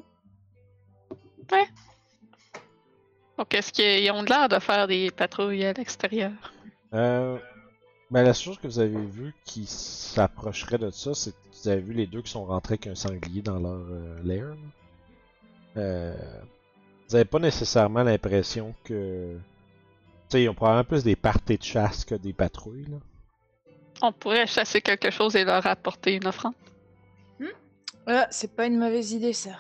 [3.38, 6.32] Donc, est-ce qu'ils ont l'air de faire des patrouilles à l'extérieur?
[6.94, 7.38] Euh,
[8.12, 11.94] ben, la chose que vous avez vue qui s'approcherait de ça, c'est vous avez vu
[11.94, 14.56] les deux qui sont rentrés avec un sanglier dans leur euh, lair.
[15.78, 16.16] Euh,
[17.08, 19.36] vous avez pas nécessairement l'impression que.
[20.30, 22.86] Tu sais, ils ont probablement plus des parties de chasse que des patrouilles.
[22.86, 22.98] Là.
[24.02, 26.54] On pourrait chasser quelque chose et leur apporter une offrande.
[28.08, 29.60] Ah, c'est pas une mauvaise idée, ça.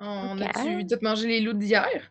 [0.00, 2.10] On a-tu tout mangé les loups d'hier?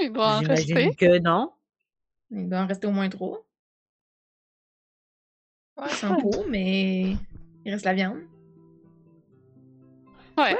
[0.00, 0.66] Il doit en rester.
[0.66, 1.52] J'imagine que non.
[2.30, 3.46] Il doit en rester au moins trois.
[5.76, 7.16] Ouais, sans peau, mais
[7.66, 8.18] il reste la viande.
[10.38, 10.54] Ouais.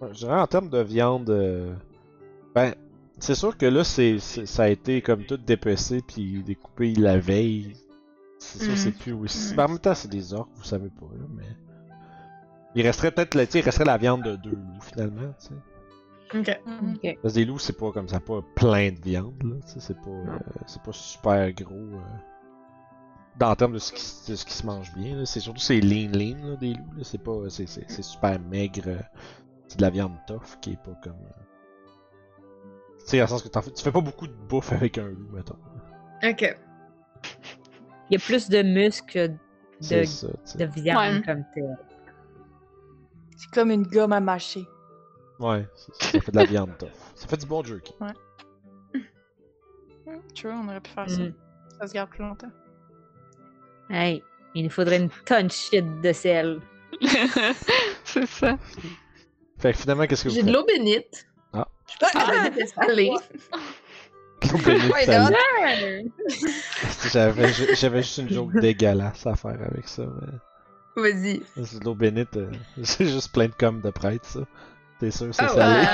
[0.00, 1.30] Ouais, Je dirais en termes de viande.
[1.30, 1.74] euh,
[2.54, 2.74] Ben,
[3.18, 7.18] c'est sûr que là, c'est, c'est- ça a été comme tout dépecé puis découpé la
[7.18, 7.74] veille.
[8.38, 8.76] C'est sûr, Mhm.
[8.76, 9.54] c'est plus aussi.
[9.54, 11.46] Ben, en même temps, c'est des orques, vous savez pas, là, mais.
[12.74, 15.54] Il resterait peut-être sais, il resterait la viande de deux loups finalement, tu sais.
[16.38, 16.60] Ok.
[16.66, 17.18] Ok.
[17.22, 19.80] Parce que des loups, c'est pas comme ça, pas plein de viande, là, tu sais,
[19.80, 21.74] c'est pas, euh, c'est pas super gros.
[21.74, 22.00] euh,
[23.38, 25.80] dans le terme de ce qui, de ce qui se mange bien, c'est surtout c'est
[25.80, 27.04] lean lean là, des loups, là.
[27.04, 28.82] c'est pas, c'est, c'est, c'est super maigre.
[28.86, 28.98] euh,
[29.68, 31.12] c'est de la viande tough qui est pas comme.
[31.12, 31.42] euh,
[33.00, 34.98] Tu sais, dans le sens que t'en fais, tu fais pas beaucoup de bouffe avec
[34.98, 35.56] un loup, mettons.
[36.22, 36.56] Ok.
[38.10, 39.30] Il y a plus de muscles
[39.80, 41.22] de, ça, de viande Ouais.
[41.24, 41.78] comme tel.
[43.36, 44.66] C'est comme une gomme à mâcher.
[45.40, 46.88] Ouais, c'est- ça fait de la viande tough.
[47.14, 47.94] Ça fait du bon jerky.
[48.00, 48.10] Hmm,
[50.34, 51.20] Tu vois, on aurait pu faire ça.
[51.22, 51.34] Mhm.
[51.80, 52.50] Ça se garde plus longtemps.
[53.92, 54.22] Hey,
[54.54, 56.60] il nous faudrait une tonne de shit de sel.
[58.04, 58.56] c'est ça.
[59.58, 60.54] Fait que finalement, qu'est-ce que vous J'ai de faites?
[60.56, 61.26] l'eau bénite.
[61.52, 61.68] Ah.
[61.86, 63.10] Je sais pas, est salée.
[64.50, 66.04] L'eau bénite Why salée.
[66.04, 66.10] not?
[67.12, 70.38] J'avais, j'avais juste une joke dégueulasse à faire avec ça, mais.
[70.94, 71.42] Vas-y.
[71.64, 72.50] C'est de l'eau bénite, euh,
[72.82, 74.40] c'est juste plein de com de prêtre, ça.
[75.00, 75.86] T'es sûr, c'est Ah salé?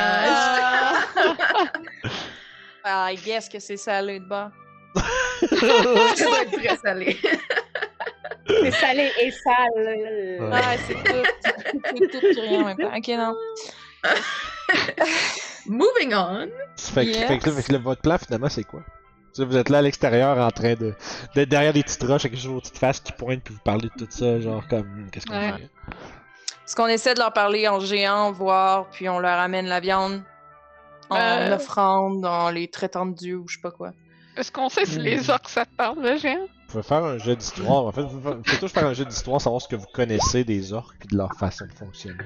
[2.84, 4.50] Ah, I guess que c'est salé de bas.
[4.94, 7.16] Ça doit être très salé.
[8.48, 9.66] C'est salé et sale.
[9.76, 10.38] Ouais.
[10.40, 11.24] Ouais, c'est tout.
[11.84, 12.96] C'est tout puis rien en même temps.
[12.96, 13.34] Ok, non.
[15.66, 16.48] Moving on.
[16.76, 17.26] Fait que, Yes.
[17.26, 18.80] fait que fait votre plan finalement c'est quoi?
[19.37, 20.94] Vous êtes là à l'extérieur en train de
[21.34, 24.04] d'être derrière des petites roches avec vos petites faces qui pointent puis vous parlez de
[24.04, 25.52] tout ça, genre comme hmm, qu'est-ce qu'on Ouais.
[25.52, 25.62] fait?
[26.66, 30.22] Est-ce qu'on essaie de leur parler en géant, voir, puis on leur amène la viande
[31.11, 31.54] en Euh.
[31.54, 33.92] offrande, en les traitant de dieu ou je sais pas quoi?
[34.37, 36.46] Est-ce qu'on sait si les orques ça parle, le géant?
[36.68, 37.87] Vous pouvez faire un jeu d'histoire.
[37.87, 40.74] En fait, vous pouvez plutôt faire un jeu d'histoire, savoir ce que vous connaissez des
[40.74, 42.18] orques puis de leur façon de fonctionner.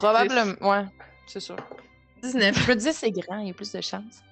[0.00, 0.84] Probablement, ouais,
[1.28, 1.54] c'est sûr.
[2.22, 2.58] 19.
[2.64, 4.22] Je me disais c'est grand, il y a plus de chance.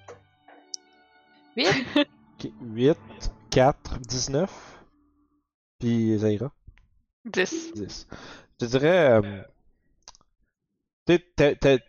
[1.55, 1.65] 8?
[2.39, 2.97] Ok, 8,
[3.49, 4.51] 4, 19.
[5.79, 6.51] Puis Zaira,
[7.25, 7.71] 10.
[7.73, 8.07] 10.
[8.61, 9.11] Je dirais.
[9.23, 9.41] euh,
[11.05, 11.79] t'es- t'es- t'es-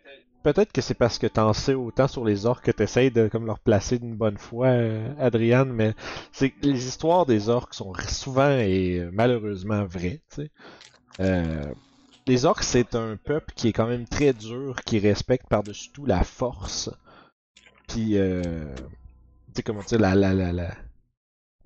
[0.43, 3.45] Peut-être que c'est parce que t'en sais autant sur les orques que t'essayes de comme
[3.45, 5.93] leur placer d'une bonne foi, euh, Adriane, mais
[6.31, 10.21] c'est les histoires des orques sont souvent et euh, malheureusement vraies.
[11.21, 11.73] Euh,
[12.27, 16.05] les orques, c'est un peuple qui est quand même très dur, qui respecte par-dessus tout
[16.05, 16.89] la force.
[17.87, 20.75] Puis, euh, tu sais comment dire, la, la, la, la,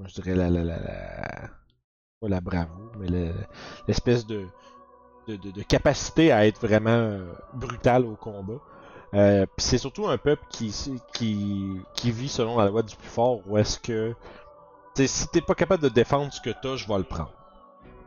[0.05, 1.49] je dirais la, la, la, la-
[2.21, 3.33] pas la bravoure, mais le-
[3.87, 4.47] l'espèce de,
[5.27, 8.59] de, capacité à être vraiment euh, brutal au combat.
[9.13, 10.73] Euh, c'est surtout un peuple qui,
[11.13, 14.15] qui, qui vit selon la loi du plus fort, où est-ce que,
[14.95, 17.33] si t'es pas capable de défendre ce que t'as, je vais le prendre.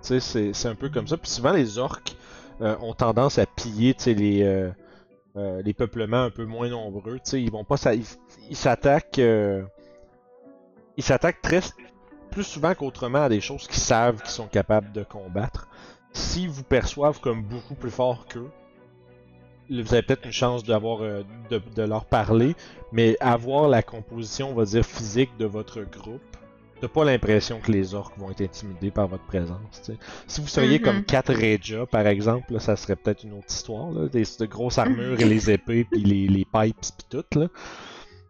[0.00, 1.16] C'est, c'est un peu comme ça.
[1.16, 2.16] Puis souvent les orques
[2.60, 4.72] euh, ont tendance à piller, les,
[5.36, 7.18] les peuplements un peu moins nombreux.
[7.32, 7.76] Ils vont pas,
[8.48, 9.20] ils s'attaquent,
[10.96, 11.60] ils s'attaquent très
[12.30, 15.68] plus souvent qu'autrement à des choses qu'ils savent qu'ils sont capables de combattre.
[16.16, 18.50] S'ils vous perçoivent comme beaucoup plus fort qu'eux,
[19.68, 22.54] vous avez peut-être une chance d'avoir euh, de, de leur parler,
[22.92, 26.22] mais avoir la composition, on va dire, physique de votre groupe,
[26.80, 29.90] t'as pas l'impression que les orques vont être intimidés par votre présence.
[30.26, 30.84] Si vous seriez Mhm.
[30.84, 33.90] comme quatre Reja, par exemple, là, ça serait peut-être une autre histoire.
[33.90, 37.38] Là, des, de grosses armures et les épées, puis les, les pipes, puis tout.
[37.38, 37.48] Là.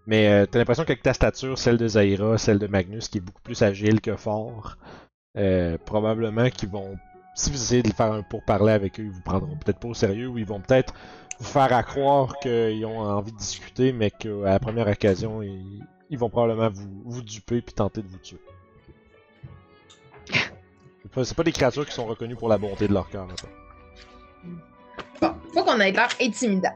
[0.07, 3.21] Mais euh, t'as l'impression qu'avec ta stature, celle de Zaira, celle de Magnus, qui est
[3.21, 4.77] beaucoup plus agile que fort,
[5.37, 6.97] euh, probablement qu'ils vont.
[7.37, 9.95] Si vous essayez de faire un pourparler avec eux, ils vous prendront peut-être pas au
[9.95, 10.95] sérieux ou ils vont peut-être
[11.39, 15.85] vous faire à croire qu'ils ont envie de discuter, mais qu'à la première occasion, ils,
[16.09, 18.41] ils vont probablement vous, vous duper puis tenter de vous tuer.
[21.23, 23.25] C'est pas- des créatures qui sont reconnues pour la bonté de leur cœur.
[23.27, 23.49] en fait.
[25.21, 26.75] Bon, faut qu'on ait l'air intimidant.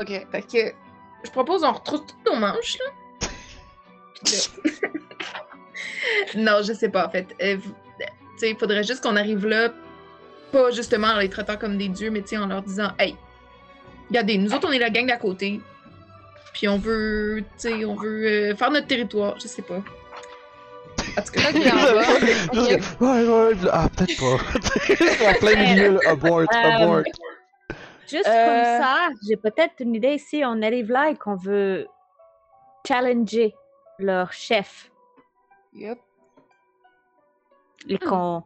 [0.00, 0.26] Ok.
[0.30, 0.72] Fait que
[1.24, 3.28] je propose on retrousse toutes nos manches là-
[6.36, 7.34] non, je sais pas en fait.
[7.42, 7.58] Euh,
[8.36, 9.70] vous- tu sais, il faudrait juste qu'on arrive là,
[10.52, 13.16] pas justement en les traitant comme des dieux, mais en leur disant Hey,
[14.08, 15.60] regardez, nous autres on est la gang d'à côté.
[16.52, 17.44] Puis on veut,
[17.86, 19.82] on veut euh, faire notre territoire, je sais pas.
[21.18, 21.50] En tout cas,
[23.00, 24.38] ouais, ouais, ah, peut-être pas.
[25.30, 27.02] en plein milieu, là, abort, Euh, abort.
[28.08, 28.44] Juste Euh.
[28.46, 31.86] comme ça, j'ai peut-être une idée si on arrive là et qu'on veut
[32.86, 33.54] challenger
[33.98, 34.90] leur chef
[35.74, 35.98] Yep.
[37.88, 38.42] Et qu'on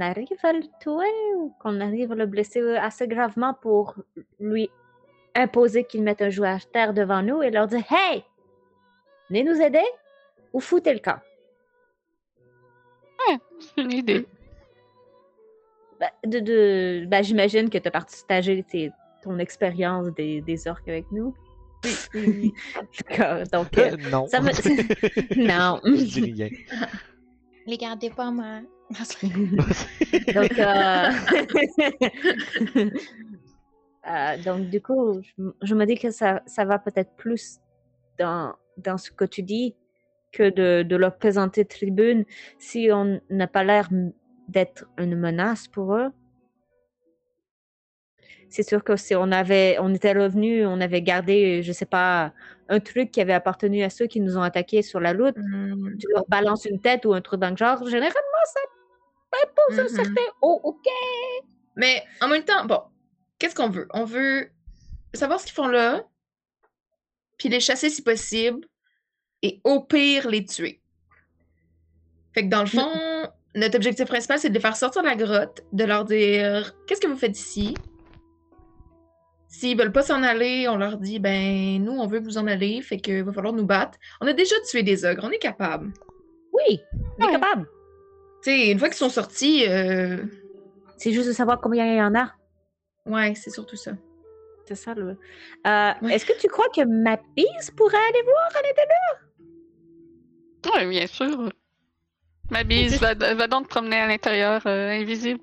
[0.00, 3.94] arrive à le tuer ou qu'on arrive à le blesser assez gravement pour
[4.38, 4.70] lui
[5.34, 8.24] imposer qu'il mette un joueur à terre devant nous et leur dire Hey,
[9.28, 9.84] venez nous aider
[10.52, 11.18] ou foutez le camp.
[13.60, 14.26] C'est une idée.
[16.00, 18.90] Ben, de, de, ben, J'imagine que tu as partagé tes-
[19.22, 21.34] ton expérience des, des orques avec nous.
[23.52, 24.26] Donc, euh, Euh, non.
[24.26, 24.50] ça me-
[25.46, 25.80] non.
[25.84, 26.48] Je dis rien.
[27.66, 28.60] Les gardez pas moi.
[30.34, 31.10] Donc, euh,
[34.08, 35.20] euh, donc du coup,
[35.62, 37.60] je, me dis que ça, ça va peut-être plus
[38.18, 39.76] dans, dans ce que tu dis
[40.32, 42.24] que de, leur présenter tribune
[42.58, 43.88] si on n'a pas l'air
[44.48, 46.10] d'être une menace pour eux.
[48.50, 52.32] C'est sûr que si on avait, on était revenu, on avait gardé, je sais pas,
[52.68, 55.96] un truc qui avait appartenu à ceux qui nous ont attaqués sur la route, hum,
[55.98, 58.60] tu leur balances une tête ou un truc dans le genre, généralement ça
[59.44, 59.88] impose un Mhm.
[59.88, 60.86] certain oh ok?
[61.76, 62.80] Mais en même temps, bon,
[63.38, 63.86] qu'est-ce qu'on veut?
[63.94, 64.50] On veut
[65.14, 66.04] savoir ce qu'ils font là,
[67.38, 68.66] puis les chasser si possible,
[69.42, 70.80] et au pire les tuer.
[72.34, 72.90] Fait que dans le fond,
[73.54, 77.00] notre objectif principal, c'est de les faire sortir de la grotte, de leur dire qu'est-ce
[77.00, 77.74] que vous faites ici?
[79.52, 82.46] S'ils veulent pas s'en aller, on leur dit ben nous on veut que vous en
[82.46, 83.98] allez, fait que va falloir nous battre.
[84.20, 85.92] On a déjà tué des ogres, on est capable.
[86.52, 86.78] Oui,
[87.18, 87.66] on est capable.
[88.42, 90.18] Tu sais, une fois qu'ils sont sortis, euh,
[90.96, 92.32] C'est juste de savoir combien il y en a.
[93.06, 93.92] ouais, c'est surtout ça.
[94.66, 95.16] C'est ça le.
[95.66, 96.14] Euh, Ouais.
[96.14, 99.14] Est-ce que tu crois que ma piste pourrait aller voir à l'intérieur?
[100.76, 101.50] Ouais, bien sûr.
[102.50, 105.40] Ma bise va, va donc te promener à l'intérieur, euh, invisible.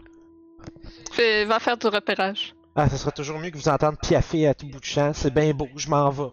[1.11, 2.53] Fais- va faire du repérage.
[2.77, 5.11] Ah, ça sera toujours mieux que vous entendre piaffer à tout bout de champ.
[5.13, 6.29] C'est bien beau, je m'en vais.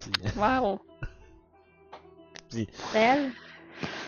[0.00, 0.80] Puis, Wow.
[2.92, 3.32] Belle.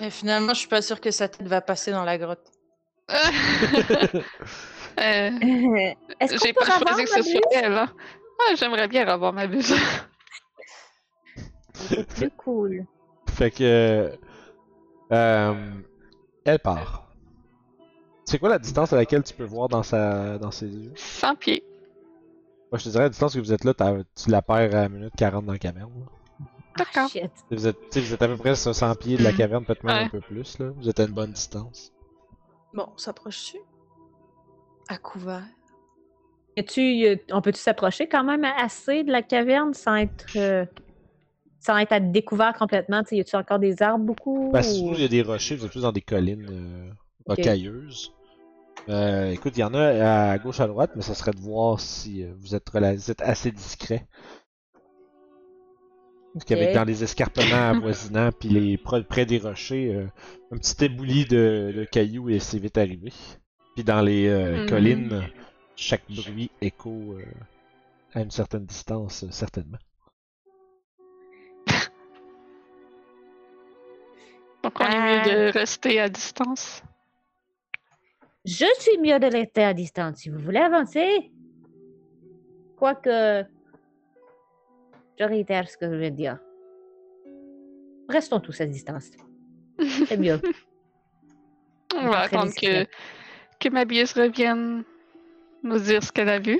[0.03, 2.51] Et finalement, je suis pas sûre que sa tête va passer dans la grotte.
[5.01, 5.31] Euh,
[6.21, 7.73] Est-ce J'ai qu'on peut pas avoir choisi que ma ce soit elle.
[7.79, 7.95] hein.
[8.41, 9.75] Ah, J'aimerais bien avoir ma buse.
[11.73, 12.85] C'est plus cool.
[13.31, 14.19] Fait que.
[15.13, 15.73] euh,
[16.45, 17.02] elle part.
[18.33, 20.93] C'est quoi la distance à laquelle tu peux voir dans, sa, dans ses yeux?
[20.95, 21.63] 100 pieds.
[22.71, 24.89] Moi, je te dirais, la distance que vous êtes là, t'as- tu la perds à
[24.89, 25.93] minute 40 dans la caverne.
[26.79, 27.11] D'accord.
[27.15, 27.27] Ah.
[27.51, 29.37] Vous êtes, tu sais, vous êtes à peu près sur 100 pieds de la Mm.
[29.37, 30.03] caverne, peut-être même Ouais.
[30.05, 30.59] un peu plus.
[30.59, 30.71] Là.
[30.79, 31.93] Vous êtes à une bonne distance.
[32.73, 33.59] Bon, on s'approche-tu?
[34.89, 35.45] À couvert.
[36.67, 40.65] tu on peut-tu s'approcher quand même assez de la caverne sans être, euh,
[41.61, 43.03] sans être à découvert complètement?
[43.03, 44.49] Tu sais, y a-tu encore des arbres beaucoup?
[44.53, 46.47] Parce que ou- Ben, il y a des rochers, vous êtes plus dans des collines
[46.51, 46.91] euh,
[47.27, 48.15] rocailleuses.
[48.89, 51.79] Euh, écoute, il y en a à gauche à droite, mais ça serait de voir
[51.81, 54.07] si euh, vous êtes, rela- vous êtes assez discret.
[56.33, 60.07] Parce qu'avec dans les escarpements avoisinants, puis les près des rochers, euh,
[60.51, 63.13] un petit ébouli de, de cailloux et c'est vite arrivé.
[63.75, 64.67] Puis dans les euh, Mhm.
[64.67, 65.23] collines,
[65.77, 67.25] chaque bruit écho euh,
[68.15, 69.79] à une certaine distance, euh, certainement.
[74.63, 76.83] Donc on est mieux de rester à distance?
[78.45, 80.17] Je suis mieux de rester à distance.
[80.19, 81.31] Si vous voulez avancer,
[82.77, 83.45] quoique,
[85.19, 86.39] je réitère ce que je vais dire.
[88.09, 89.11] Restons tous à distance.
[90.09, 90.41] C'est mieux.
[91.95, 92.85] On va attendre que,
[93.61, 94.83] que ma bise revienne
[95.63, 96.59] nous dire ce qu'elle a vu.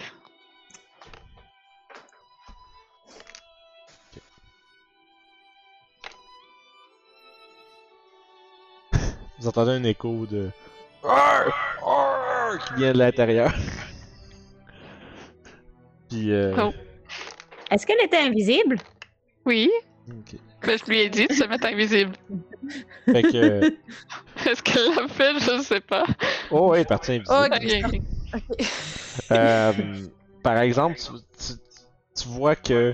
[9.41, 10.51] Vous entendez un écho de!
[11.03, 13.53] Qui vient de l'intérieur.
[16.09, 16.55] Puis euh...
[16.59, 16.73] Oh.
[17.71, 18.77] Est-ce qu'elle était invisible?
[19.47, 19.71] Oui,
[20.09, 20.35] ok.
[20.63, 22.13] ben, je lui ai dit de se mettre invisible.
[23.11, 23.71] Fait que euh,
[24.47, 25.33] Est-ce qu'elle l'a fait?
[25.41, 26.05] Je sais pas.
[26.51, 27.85] oh ouais, elle est partie invisible.
[27.85, 28.03] Ok.
[28.35, 28.67] Ok.
[29.33, 29.73] Euh,
[30.43, 31.59] par exemple, tu, tu-
[32.23, 32.93] tu vois que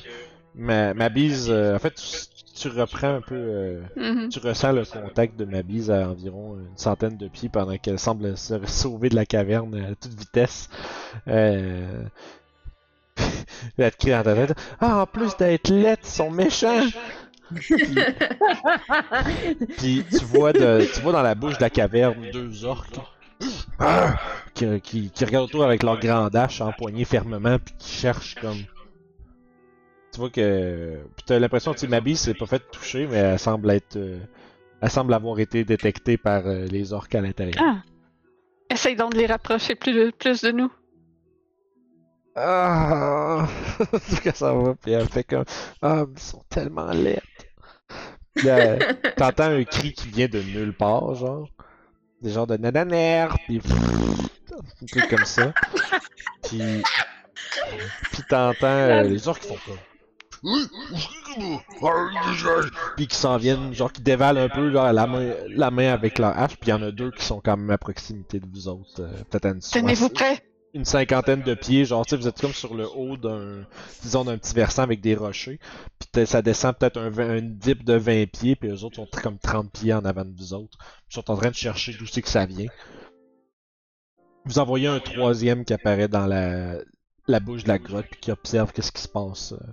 [0.55, 4.29] ma, ma bise, euh, en fait, tu, tu reprends un peu, euh, Mhm.
[4.29, 7.99] tu ressens le contact de ma bise à environ une centaine de pieds pendant qu'elle
[7.99, 10.69] semble se sauver de la caverne à toute vitesse.
[11.29, 12.03] Euh...
[13.79, 16.87] Elle te crie dans ta tête Ah, en plus d'être lettres, ils sont méchants!
[17.55, 17.77] Puis,
[19.79, 22.99] puis tu vois de, tu vois dans la bouche de la caverne deux orques
[23.79, 24.17] ah,
[24.53, 28.59] qui, qui, qui regardent autour avec leur grande hache empoignée fermement puis qui cherchent comme.
[30.13, 30.99] Tu vois que.
[31.17, 33.71] Puis t'as l'impression que tu sais, ma bise s'est pas fait toucher, mais elle semble
[33.71, 33.97] être.
[33.97, 34.19] euh,
[34.81, 37.63] Elle semble avoir été détectée par euh, les orques à l'intérieur.
[37.65, 37.83] Ah!
[38.71, 40.73] Essaye donc de les rapprocher plus, plus de nous.
[42.37, 43.47] Ah!
[44.23, 45.45] que ça va, puis elle fait comme.
[45.83, 47.21] Ah, mais ils sont tellement là,
[49.17, 51.49] T'entends un cri qui vient de nulle part, genre.
[52.23, 53.61] Des genres de nananer, puis.
[54.83, 55.53] Un truc comme ça.
[56.45, 56.83] Puis.
[58.13, 59.79] Puis t'entends euh, les orques qui font comme.
[62.97, 66.19] Puis qui s'en viennent, genre qui dévalent un peu genre, la, main, la main avec
[66.19, 68.47] leur hache, puis il y en a deux qui sont quand même à proximité de
[68.47, 69.01] vous autres.
[69.01, 70.43] euh, Peut-être à une Tenez-vous prêts?
[70.75, 73.65] une cinquantaine de pieds, genre, tu sais, vous êtes comme sur le haut d'un,
[74.03, 75.59] disons, d'un petit versant avec des rochers,
[75.99, 79.73] puis ça descend peut-être un, dip de 20 pieds, puis eux autres sont comme 30
[79.73, 80.77] pieds en avant de vous autres.
[81.11, 82.69] Ils sont en train de chercher d'où c'est que ça vient.
[84.45, 86.75] Vous en voyez un troisième qui apparaît dans la,
[87.27, 89.53] la bouche de la grotte, puis qui observe qu'est-ce qui se passe.
[89.53, 89.73] euh.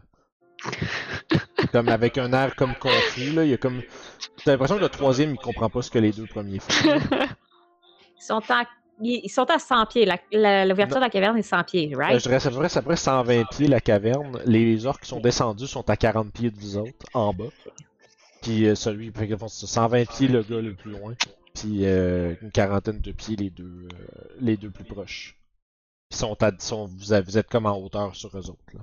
[1.72, 3.82] Comme avec un air comme confus, là, il y a comme...
[4.44, 6.90] T'as l'impression que le troisième, il comprend pas ce que les deux premiers font.
[6.90, 7.00] là.
[8.18, 8.64] Ils sont, en-
[9.02, 10.06] ils sont à 100 pieds.
[10.06, 12.18] La- la- L'ouverture de la caverne est 100 pieds, Euh, right?
[12.20, 14.40] je dirais, ça devrait être à peu près 120 pieds la caverne.
[14.46, 17.46] Les orques qui sont descendus sont à 40 pieds de vous autres, en bas.
[18.42, 21.14] Puis euh, celui, fait que, c'est 120 pieds le gars le plus loin.
[21.54, 25.38] Puis euh, une quarantaine de pieds les deux, euh, les deux plus proches.
[26.12, 28.82] Ils sont à, sont, vous, avez- vous êtes comme en hauteur sur eux autres là.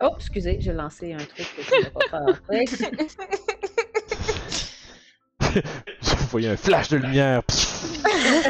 [0.00, 2.64] Oh, excusez, j'ai lancé un truc que je ne pas rentrer.
[6.02, 7.42] vous voyez un flash de lumière.
[8.04, 8.42] non,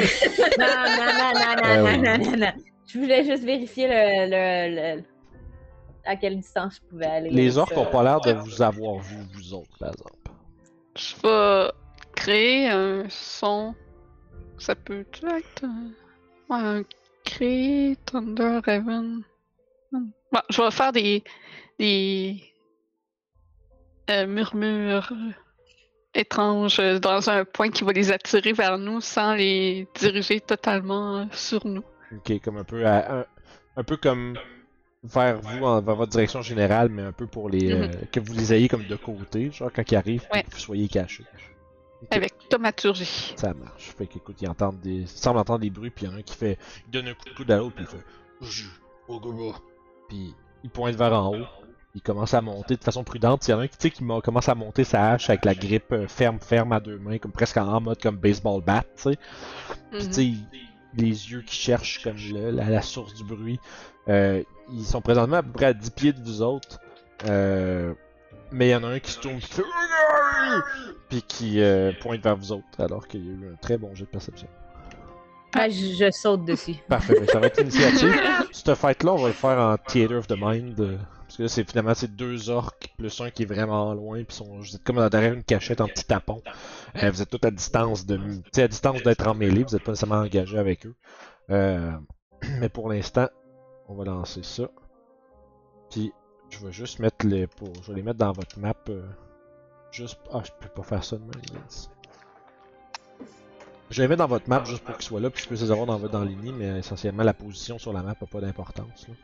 [0.59, 1.99] non, non, non, non, Ah non, oui.
[2.03, 2.53] non, non, non.
[2.87, 5.05] Je voulais juste vérifier le, le, le-
[6.05, 7.31] à quelle distance je pouvais aller.
[7.31, 7.81] Les orques ça.
[7.81, 10.15] ont pas l'air de vous avoir vu vous autres par exemple.
[10.97, 11.71] Je vais
[12.15, 13.75] créer un son.
[14.59, 15.65] Ça peut être.
[15.65, 15.91] euh,
[16.51, 16.83] Ouais, un
[17.25, 19.23] cri, Thunder, Raven?
[20.33, 21.23] Bon, je vais faire des.
[21.79, 22.43] des.
[24.11, 25.13] euh, murmures
[26.15, 31.29] étrange euh, dans un point qui va les attirer vers nous sans les diriger totalement
[31.33, 31.85] sur nous.
[32.13, 33.25] Ok, comme un peu à- un,
[33.77, 34.37] un peu comme
[35.05, 38.33] vers vous, en, vers votre direction générale, mais un peu pour les euh, que vous
[38.33, 40.43] les ayez comme de côté, genre quand ils arrivent, Ouais.
[40.43, 41.25] que vous soyez cachés.
[42.11, 43.35] Avec thaumaturgie.
[43.37, 43.91] Ça marche.
[43.97, 45.01] Fait qu'écoute, ils entendent des.
[45.03, 46.57] Ils semblent entendre des bruits, puis il y en a un qui fait.
[46.87, 48.77] Il donne un coup de coude à l'autre, puis il fait.
[49.09, 49.59] Au gars.
[50.09, 50.35] Puis
[50.65, 51.47] il pointe vers en haut.
[51.95, 53.47] Il commence à monter de façon prudente.
[53.49, 55.91] Il y en a un qui, qui commence à monter sa hache avec la grippe
[55.93, 59.19] euh, ferme, ferme à deux mains, comme presque en, mode comme baseball bat, tu sais.
[59.91, 60.47] Puis, tu sais, il-
[60.95, 63.59] les yeux qui cherchent comme le- la, la source du bruit.
[64.09, 64.43] Euh,
[64.73, 66.79] ils sont présentement à peu près à 10 pieds de vous autres.
[67.27, 67.95] Euh,
[68.53, 69.63] mais il y en a un qui se tourne, qui fait
[71.09, 73.95] puis qui euh, pointe vers vous autres, alors qu'il y a eu un très bon
[73.95, 74.49] jet de perception.
[75.55, 76.77] Ben, je, saute dessus.
[76.89, 78.15] Parfait, fait que ça va être l'initiative.
[78.53, 80.79] Cette fight-là, on va le faire en Theater of the Mind.
[80.81, 84.25] euh, parce que là, c'est finalement c'est deux orques, plus un qui est vraiment loin,
[84.25, 86.43] puis sont, vous êtes comme derrière une cachette en petit tapon.
[87.03, 88.19] Euh, vous êtes tous à distance de,
[88.57, 90.95] à distance d'être en mêlée, vous êtes pas nécessairement engagé avec eux.
[91.51, 91.93] Euh,
[92.61, 93.29] mais pour l'instant,
[93.89, 94.71] on va lancer ça.
[95.91, 96.13] Puis,
[96.51, 97.47] je vais juste mettre les,
[97.83, 98.75] je vais les mettre dans votre map.
[99.91, 101.61] juste, ah, je peux pas faire ça de même.
[103.91, 105.71] Je les mettre dans votre map juste pour qu'ils soient là, puis je peux les
[105.71, 109.09] avoir dans votre dans ligne, mais essentiellement la position sur la map n'a pas d'importance.
[109.09, 109.15] là.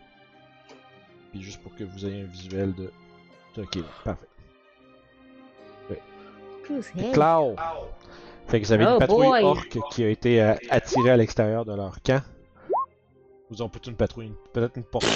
[1.33, 2.91] Puis juste pour que vous ayez un visuel de.
[3.59, 4.27] Ok, parfait.
[6.63, 7.57] Puis Cloud!
[8.47, 9.43] Fait que vous avez Oh une patrouille boy.
[9.43, 12.23] orque qui a été euh, attirée à l'extérieur de leur camp.
[13.51, 15.11] Vous ont peut-être une patrouille, peut-être une portion.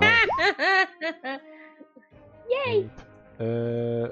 [0.00, 0.06] euh,
[2.66, 2.84] wow.
[3.40, 4.08] Euh.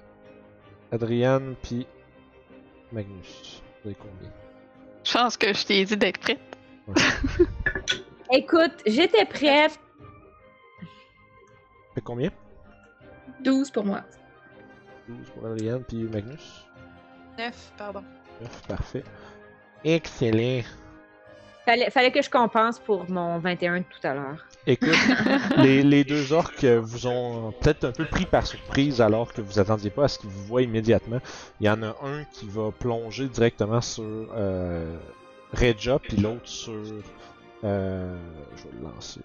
[0.92, 1.86] Adriane, puis
[2.97, 3.62] Magnus.
[3.82, 4.30] Vous avez combien?
[5.05, 6.40] Je pense que je t'ai dit d'être prête.
[8.32, 9.78] Écoute, j'étais prête.
[11.94, 12.30] Fait combien?
[13.44, 14.03] 12 pour moi.
[15.09, 16.66] 12 pour Adriane, puis Magnus?
[17.38, 18.03] Neuf, pardon.
[18.40, 19.05] 9, parfait.
[19.84, 20.62] Excellent.
[21.66, 24.46] Fallait, fallait que je compense pour mon 21 de tout à l'heure.
[24.68, 24.94] Écoute,
[25.56, 29.58] les, les deux orques vous ont peut-être un peu pris par surprise alors que vous
[29.58, 31.18] attendiez pas à ce qu'ils vous voient immédiatement.
[31.60, 34.96] Il y en a un qui va plonger directement sur euh,
[35.52, 36.74] Regia, puis l'autre sur.
[37.64, 38.16] Euh,
[38.56, 39.20] je vais le lancer.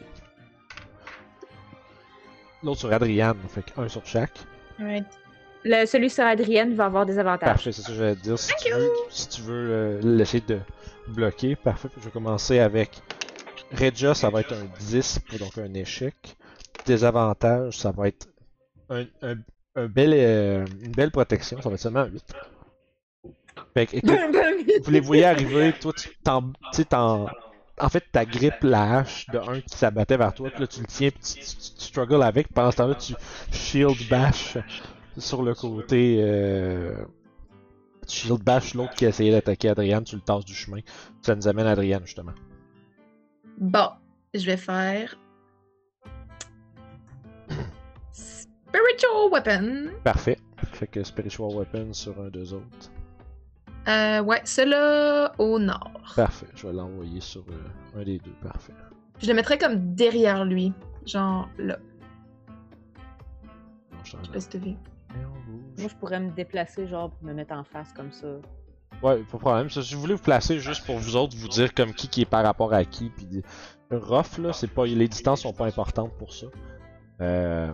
[2.63, 4.39] L'autre sur Adriane, fait un sur chaque.
[4.79, 5.03] Ouais.
[5.63, 7.49] Le, celui sur Adrienne va avoir des avantages.
[7.49, 8.39] Parfait, c'est ça que j'allais te dire.
[8.39, 10.59] Si tu veux, si tu veux euh, l'essayer de
[11.07, 11.89] bloquer, parfait.
[11.97, 13.01] Je vais commencer avec
[13.71, 16.15] Regia, ça va être un 10, pour donc un échec.
[16.85, 18.27] Désavantage, ça va être
[18.89, 19.35] un, un,
[19.75, 22.33] un bel, euh, une belle protection, ça va être seulement un 8.
[23.75, 24.11] Fait que, écoute,
[24.83, 26.09] vous les voyez arriver, toi tu
[26.85, 27.27] t'en.
[27.79, 30.81] En fait, ta grippe la hache de un qui s'abattait vers toi, puis là tu
[30.81, 33.13] le tiens, puis tu, tu, tu struggles avec, pendant ce temps-là tu
[33.51, 34.57] shield bash
[35.17, 36.19] sur le côté.
[36.21, 37.05] Euh...
[38.07, 40.79] Shield bash l'autre qui essayait d'attaquer Adriane, tu le tasses du chemin.
[41.21, 42.33] Ça nous amène à Adriane justement.
[43.57, 43.89] Bon,
[44.33, 45.15] je vais faire.
[48.11, 49.91] Spiritual Weapon.
[50.03, 50.37] Parfait.
[50.73, 52.91] Fait que Spiritual Weapon sur un des autres.
[53.87, 55.91] Euh, ouais, celui-là au nord.
[56.15, 56.47] Parfait.
[56.55, 58.33] Je vais l'envoyer sur euh, un des deux.
[58.43, 58.73] Parfait.
[59.21, 60.73] Je le mettrais comme derrière lui.
[61.05, 61.77] Genre là.
[63.91, 64.59] On change Je sais pas si t'as
[65.77, 68.27] Moi, je pourrais me déplacer, genre, pour me mettre en face comme ça.
[69.01, 69.69] Ouais, pas de problème.
[69.69, 72.25] Si vous voulez vous placer juste pour vous autres, vous dire comme qui qui est
[72.25, 73.41] par rapport à qui, puis
[73.89, 76.47] rough là, c'est pas, les distances sont pas importantes pour ça.
[77.21, 77.71] Euh...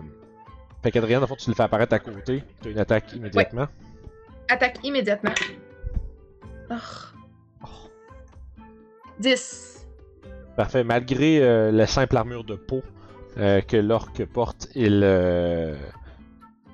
[0.82, 3.66] Fait qu'Adrien, le fond, tu le fais apparaître à côté, tu as une attaque immédiatement.
[4.48, 5.32] Attaque immédiatement.
[6.70, 7.66] Oh.
[9.18, 9.86] 10.
[10.56, 10.84] Parfait.
[10.84, 12.82] Malgré euh, la simple armure de peau
[13.38, 15.76] euh, que l'orque porte, il, euh,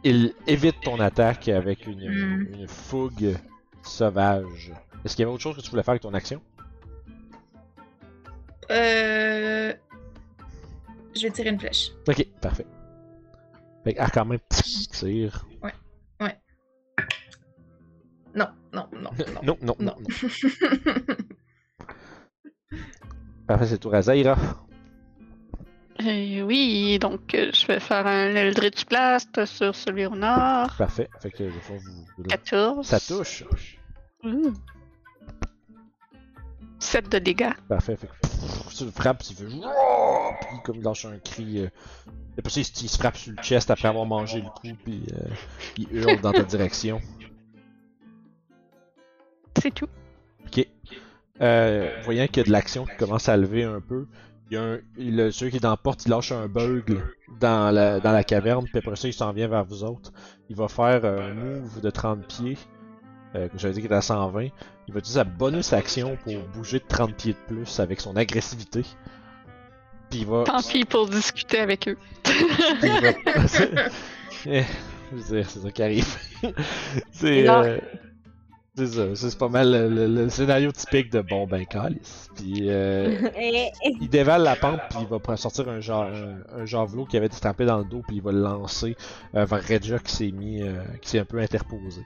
[0.04, 2.54] il évite ton attaque avec une, Mm.
[2.54, 3.36] une fougue
[3.82, 4.72] sauvage.
[5.04, 6.40] Est-ce qu'il y avait autre chose que tu voulais faire avec ton action?
[8.70, 9.72] Euh.
[11.16, 11.90] Je vais tirer une flèche.
[12.08, 12.66] Ok, parfait.
[13.84, 15.46] Fait qu'elle quand même tire.
[18.34, 19.42] Non, non, non, non.
[19.42, 19.96] Non, non, non, Non.
[20.00, 20.06] non.
[23.46, 24.36] Parfait, c'est le tour à Zaira.
[26.06, 30.68] Euh, oui, donc euh, je vais faire un Eldritch Blast sur celui au nord.
[30.76, 31.08] Parfait.
[31.20, 32.04] Fait que, des fois, vous...
[32.18, 32.86] vous- 14.
[32.86, 33.44] Ça touche.
[34.24, 34.52] Ouh.
[36.78, 37.52] 7 de dégâts.
[37.68, 37.96] Parfait.
[37.96, 39.44] Fait que tu le frappes, tu fais.
[39.46, 41.60] Puis comme il lâche un cri.
[41.60, 41.68] Euh...
[42.36, 44.76] Et puis il, se- il se frappe sur le chest après avoir mangé le coup,
[44.84, 45.28] puis euh,
[45.78, 47.00] il hurle dans ta direction.
[49.62, 49.88] C'est tout.
[50.46, 50.66] Ok.
[51.40, 54.06] Euh, voyant qu'il y a de l'action qui commence à lever un peu,
[54.50, 57.02] il y a un, il- celui qui est dans la porte, il lâche un bug
[57.40, 60.12] dans la, dans la caverne, puis après ça, il s'en vient vers vous autres.
[60.50, 62.58] Il va faire un move de 30 pieds,
[63.34, 64.48] euh, que j'avais dit qu'il était à 120.
[64.86, 68.16] Il va utiliser sa bonus action pour bouger de 30 pieds de plus avec son
[68.16, 68.82] agressivité.
[70.10, 70.44] Puis il va.
[70.44, 71.96] Tant pis pour discuter avec eux.
[72.24, 73.12] va-
[74.46, 74.62] Eh,
[75.10, 76.06] je veux dire, c'est ça qui arrive.
[77.12, 77.48] c'est.
[77.48, 77.78] Euh,
[78.76, 82.28] C'est ça, c'est pas mal le, le- le scénario typique de bon ben calice.
[82.34, 86.60] Puis euh, Et- et- il dévale la pente puis il va sortir un, ja- un,
[86.60, 88.96] un javelot qui avait été stampé dans le dos puis il va le lancer
[89.36, 92.02] euh, vers Redja qui s'est mis euh, qui s'est un peu interposé.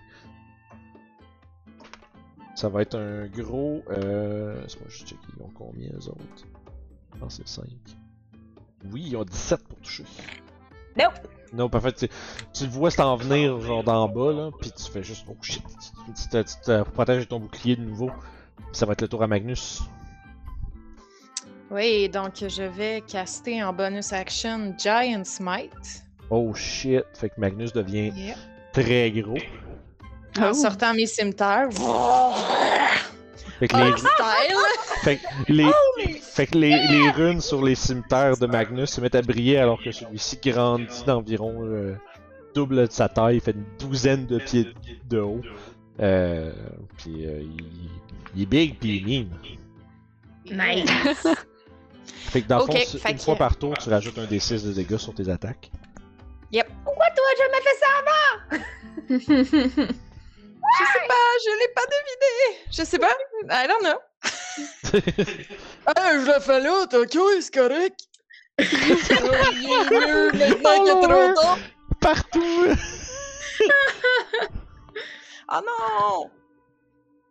[2.54, 6.18] Ça va être un gros euh juste checker ils ont combien les autres?
[7.14, 7.64] Je pense que c'est 5.
[8.92, 10.04] Oui, ils ont 17 pour toucher.
[10.96, 11.14] Nope.
[11.52, 11.92] Non, parfait.
[11.92, 12.08] Tu,
[12.52, 15.62] tu le vois s'en venir genre d'en bas là, puis tu fais juste oh shit,
[16.06, 18.10] tu, tu te, tu te protèges ton bouclier de nouveau.
[18.72, 19.80] Ça va être le tour à Magnus.
[21.70, 26.04] Oui, donc je vais caster en bonus action Giant Smite.
[26.30, 28.36] Oh shit, fait que Magnus devient Yep.
[28.72, 29.38] très gros.
[30.38, 30.54] En Oh.
[30.54, 31.68] sortant mes cimetières.
[33.58, 34.56] Fait que les, Style!
[35.02, 35.64] fait que les,
[36.38, 39.82] fait que les, les runes sur les cimetières de Magnus se mettent à briller alors
[39.82, 41.96] que celui-ci grandit d'environ euh,
[42.54, 44.68] double de sa taille, il fait une douzaine de pieds
[45.10, 45.40] de haut.
[45.98, 46.52] Euh,
[46.96, 47.90] puis euh, il,
[48.36, 49.30] il est big puis il est mean.
[50.76, 51.26] Nice.
[52.06, 52.72] Fait que dans le fond,
[53.08, 55.72] une que- fois par tour, tu rajoutes un D6 de dégâts sur tes attaques.
[56.84, 57.88] Pourquoi toi jamais fait ça?
[60.78, 61.14] Je sais pas,
[61.44, 62.58] je l'ai pas deviné.
[62.70, 63.10] Je sais pas.
[63.50, 63.98] I don't know.
[65.86, 68.00] Ah, je l'ai fait l'autre, ok, c'est correct.
[68.58, 71.58] il est mieux maintenant qu'il y a trop longtemps.
[72.00, 72.66] Partout!
[75.50, 76.30] Ah non!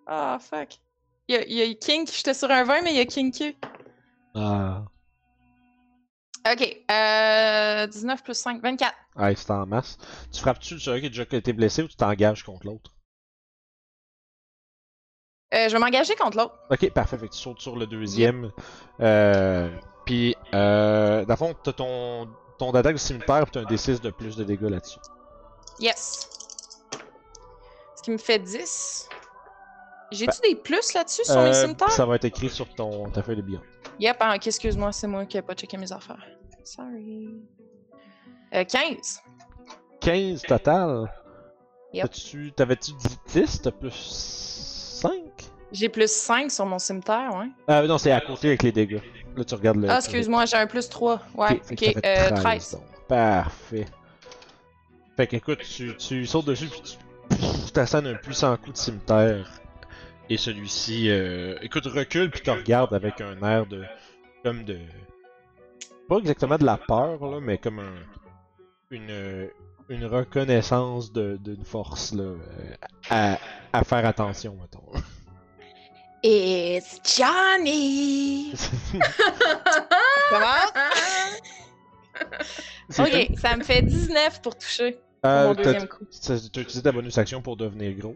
[0.08, 0.80] Ah, fuck.
[1.28, 3.06] Il y a, il y a King, j'étais sur un 20, mais il y a
[3.06, 3.56] King Q.
[4.34, 4.86] Ah,
[6.52, 8.96] Ok, euh, 19 plus 5, 24.
[9.18, 9.98] ouais, c'est en masse.
[10.32, 12.96] Tu frappes-tu celui qui a déjà été blessé ou tu t'engages contre l'autre?
[15.54, 16.56] Euh, je vais m'engager contre l'autre.
[16.70, 17.18] Ok, parfait.
[17.18, 18.52] Fait que tu sautes sur le deuxième.
[19.00, 19.70] Euh,
[20.06, 22.28] puis, euh, dans le fond, t'as ton,
[22.58, 25.00] ton attaque cimetière pis t'as un D6 de plus de dégâts là-dessus.
[25.80, 26.30] Yes.
[27.95, 29.08] Ce qui me fait 10.
[30.12, 31.91] J'ai-tu Ben, des plus là-dessus sur mes Euh, cimetières?
[31.91, 33.62] ça va être écrit sur ton, ta feuille de bilan.
[34.00, 36.26] Yep, ah, ok, excuse-moi, c'est moi qui ai pas checké mes affaires.
[36.64, 37.36] Sorry.
[38.54, 39.22] Euh, 15.
[40.02, 41.12] 15 total?
[41.93, 42.54] Yep.
[42.56, 43.62] T'avais-tu dit 10?
[43.62, 43.91] T'as plus?
[43.93, 44.66] 5?
[45.72, 47.47] J'ai plus 5 sur mon cimetière, ouais.
[47.68, 49.01] Ah non, c'est à côté avec les dégâts.
[49.36, 49.89] Là, tu regardes le.
[49.89, 51.22] Ah, excuse-moi, j'ai un plus 3.
[51.36, 52.72] Ouais, Ok, fait ok, que ça fait euh, 13, 13.
[52.72, 52.84] donc.
[53.07, 53.86] Parfait.
[55.15, 56.97] Fait qu'écoute, tu, tu sautes dessus puis tu
[57.36, 59.49] pff, t'assènes un puissant coup de cimetière.
[60.30, 63.84] Et celui-ci, euh, écoute, recule puis te regarde avec un air de.
[64.43, 64.80] comme de.
[66.07, 67.93] Pas exactement de la peur, là, mais comme un.
[68.91, 69.09] une.
[69.09, 69.47] euh,
[69.89, 72.24] une reconnaissance de- d'une force, là.
[72.24, 72.38] euh,
[73.09, 73.38] à,
[73.72, 74.84] à faire attention, mettons.
[76.24, 78.53] It's Johnny!
[80.30, 80.72] Comment?
[82.99, 84.93] Ok, ça me fait 19 pour toucher.
[85.22, 86.05] Pour Euh, mon t'as- deuxième coup.
[86.26, 88.15] t'as utilisé ta bonus action pour devenir gros.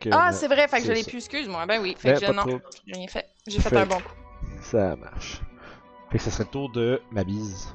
[0.00, 1.66] Que, Ah, euh, c'est vrai, fait que je l'ai plus, excuse-moi.
[1.66, 3.26] Ben oui, fait Ben, que je, non, j'ai rien fait.
[3.46, 4.12] J'ai fait Fait- un bon coup.
[4.62, 5.40] Ça marche.
[6.10, 7.74] Fait que ça serait le tour de ma bise.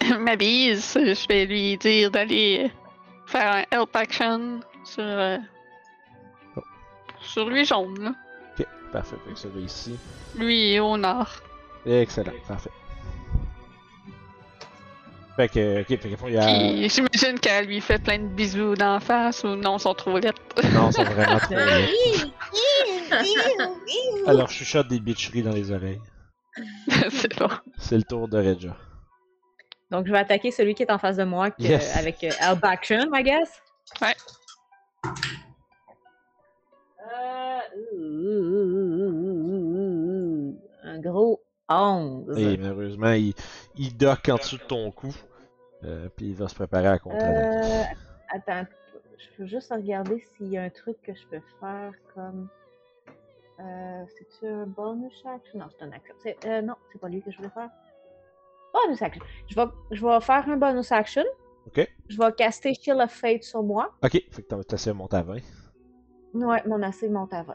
[0.20, 2.70] Ma bise, je vais lui dire d'aller
[3.26, 5.36] faire un help action sur, euh.
[7.32, 8.14] Sur lui jaune, là.
[8.58, 9.16] Ok, parfait.
[9.26, 9.98] Fait que ça va ici.
[10.36, 11.30] Lui est au nord.
[11.86, 12.70] Excellent, parfait.
[15.36, 16.44] Fait que, ok, fait fond, il y a.
[16.44, 20.18] Puis j'imagine qu'elle lui fait plein de bisous d'en face ou non, ils sont trop
[20.18, 20.40] lettres.
[20.74, 21.54] Non, ils sont vraiment trop.
[24.26, 26.00] Alors, je chuchote des bitcheries dans les oreilles.
[27.10, 27.48] c'est bon.
[27.78, 28.76] C'est le tour de Regia.
[29.90, 31.96] Donc, je vais attaquer celui qui est en face de moi que- Yes.
[31.96, 33.60] avec euh, Help Action, I guess.
[34.02, 34.14] Ouais.
[40.82, 42.38] Un gros 11.
[42.38, 43.34] Et malheureusement, il,
[43.76, 45.14] il dock en dessous de ton cou.
[45.84, 47.68] Euh, puis il va se préparer à contre-attaquer.
[47.68, 47.82] Euh,
[48.34, 48.66] attends,
[49.16, 52.48] je peux juste regarder s'il y a un truc que je peux faire comme.
[53.60, 55.58] Euh, C'est-tu un bonus action?
[55.58, 56.14] Non, c'est un action.
[56.46, 57.70] Euh, non, c'est pas lui que je voulais faire.
[58.74, 59.22] Bonus action.
[59.48, 61.24] Je vais, je vais faire un bonus action.
[61.66, 61.88] Ok.
[62.08, 63.92] Je vais caster Shield of Fate sur moi.
[64.02, 65.38] Ok, fait que t'as t'as essayé de monter à 20.
[66.34, 67.54] Ouais, mon AC monte à 20.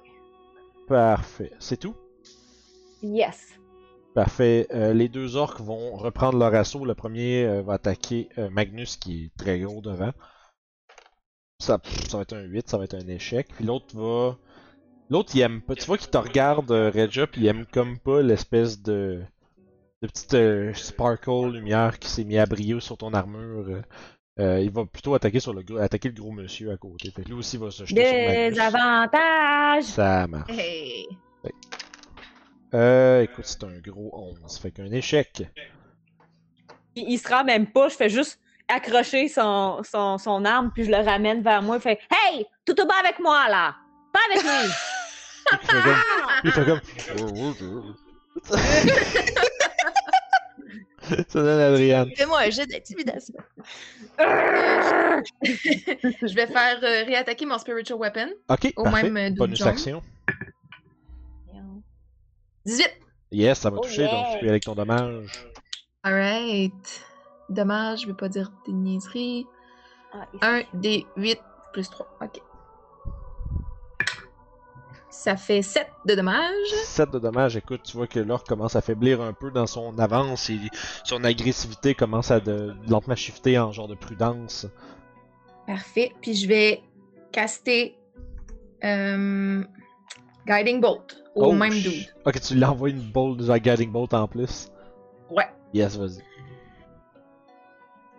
[0.88, 1.51] Parfait.
[1.59, 1.95] C'est tout?
[3.01, 3.59] Yes.
[4.13, 4.67] Parfait.
[4.73, 6.86] Euh, les deux orques vont reprendre leur assaut.
[6.86, 10.11] Le premier euh, va attaquer euh, Magnus qui est très gros devant.
[11.59, 13.47] Ça, ça va être un 8, ça va être un échec.
[13.55, 14.38] Puis l'autre va
[15.09, 15.76] L'autre, il aime pas.
[15.76, 19.21] Tu vois qu'il te regarde, Regia, puis il aime comme pas l'espèce de.
[20.01, 23.84] de petite euh, sparkle lumière qui s'est mis à briller sur ton armure.
[24.39, 24.59] Euh.
[24.61, 27.11] Il va plutôt attaquer sur le gros- attaquer le gros monsieur à côté.
[27.11, 28.59] Fait que lui aussi va se jeter sur Des Magnus.
[28.75, 29.83] avantages!
[29.83, 30.51] Ça marche.
[30.51, 31.07] Hey!
[32.73, 34.11] Euh, écoute, c'est un gros
[34.43, 34.57] 11.
[34.59, 35.43] Fait qu'un échec.
[36.95, 40.83] Il, il se rend même pas, je fais juste accrocher son, son, son arme, puis
[40.86, 41.77] je le ramène vers moi.
[41.77, 43.75] Il fait Hey, tout au bas avec moi là!
[44.11, 44.71] Pas avec lui!
[46.43, 46.81] Il fait comme.
[46.89, 47.95] Il fait comme.
[51.28, 52.10] Ça donne à Adriane.
[52.16, 53.36] Fais-moi un jet d'intimidation.
[55.43, 58.30] Je vais faire euh, réattaquer mon spiritual weapon.
[58.49, 59.10] Ok, Au parfait.
[59.10, 59.70] même, euh, Bonus jump.
[59.70, 60.01] action.
[62.66, 62.89] 18!
[63.32, 64.12] Yes, ça va Oh toucher, yeah.
[64.12, 65.32] donc tu peux aller avec ton dommage.
[66.03, 67.01] Alright.
[67.49, 69.45] Dommage, je vais pas dire des niaiseries.
[70.14, 71.39] Ah, 1 des 8
[71.74, 72.18] plus 3.
[72.22, 72.41] Ok.
[75.18, 76.68] Ça fait 7 de dommages.
[76.84, 79.97] 7 de dommages, écoute, tu vois que l'orc commence à faiblir un peu dans son
[79.97, 80.59] avance et
[81.03, 84.68] son agressivité commence à de, lentement shifter en genre de prudence.
[85.66, 86.11] Parfait.
[86.22, 86.84] Puis je vais
[87.32, 87.97] caster
[88.84, 89.63] euh,
[90.45, 92.05] Guiding Bolt au Oh, même dude.
[92.26, 94.70] Ok, tu lui envoies une bolt de guiding bolt en plus?
[95.32, 95.47] Ouais.
[95.74, 96.22] Yes, vas-y.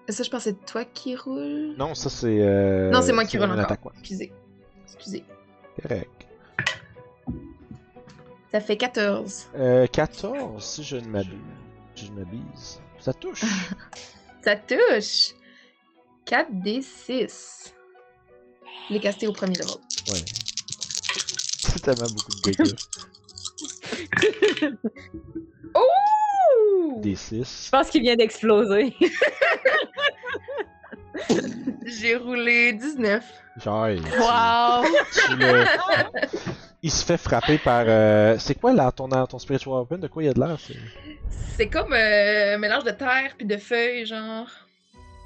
[0.08, 1.74] Ça, je pense que c'est toi qui roule.
[1.78, 2.40] Non, ça c'est.
[2.40, 3.60] Euh, Non, c'est moi qui roule encore.
[3.60, 3.92] attaque, ouais.
[4.00, 4.32] Excusez.
[4.86, 5.24] Excusez.
[5.80, 6.25] Correct.
[8.56, 9.48] Ça fait 14.
[9.56, 11.36] Euh, 14, si je ne m'abuse.
[11.94, 12.80] Si je ne m'abuse.
[12.98, 13.42] Ça touche.
[14.42, 15.34] Ça touche.
[16.24, 17.74] 4 des 6.
[18.88, 19.74] Je l'ai casté au premier level.
[20.08, 20.24] Ouais.
[21.58, 22.74] C'est tellement beaucoup de dégâts.
[25.76, 27.00] Ouh!
[27.02, 27.68] Des Je 6.
[27.70, 28.96] pense qu'il vient d'exploser.
[31.84, 33.22] J'ai roulé 19.
[33.62, 33.88] Genre,
[34.18, 34.86] Wow!
[35.12, 35.64] tu le-
[36.82, 37.84] il se fait frapper par.
[37.86, 39.98] euh, C'est quoi là, ton, ton spiritual weapon?
[39.98, 40.56] De quoi il y a de l'air?
[40.60, 40.74] C'est-
[41.56, 44.46] C'est comme euh, un mélange de terre puis de feuilles, genre.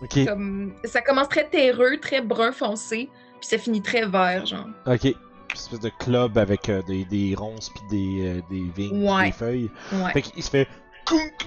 [0.03, 0.75] Ok, Comme...
[0.85, 4.67] Ça commence très terreux, très brun foncé, puis ça finit très vert, genre.
[4.87, 5.05] ok.
[5.05, 5.15] Une
[5.57, 9.27] espèce de club avec euh, des, des ronces puis des, euh, des vignes, Ouais.
[9.27, 9.71] des feuilles.
[9.93, 10.13] Ouais.
[10.13, 10.69] Fait qu'il se fait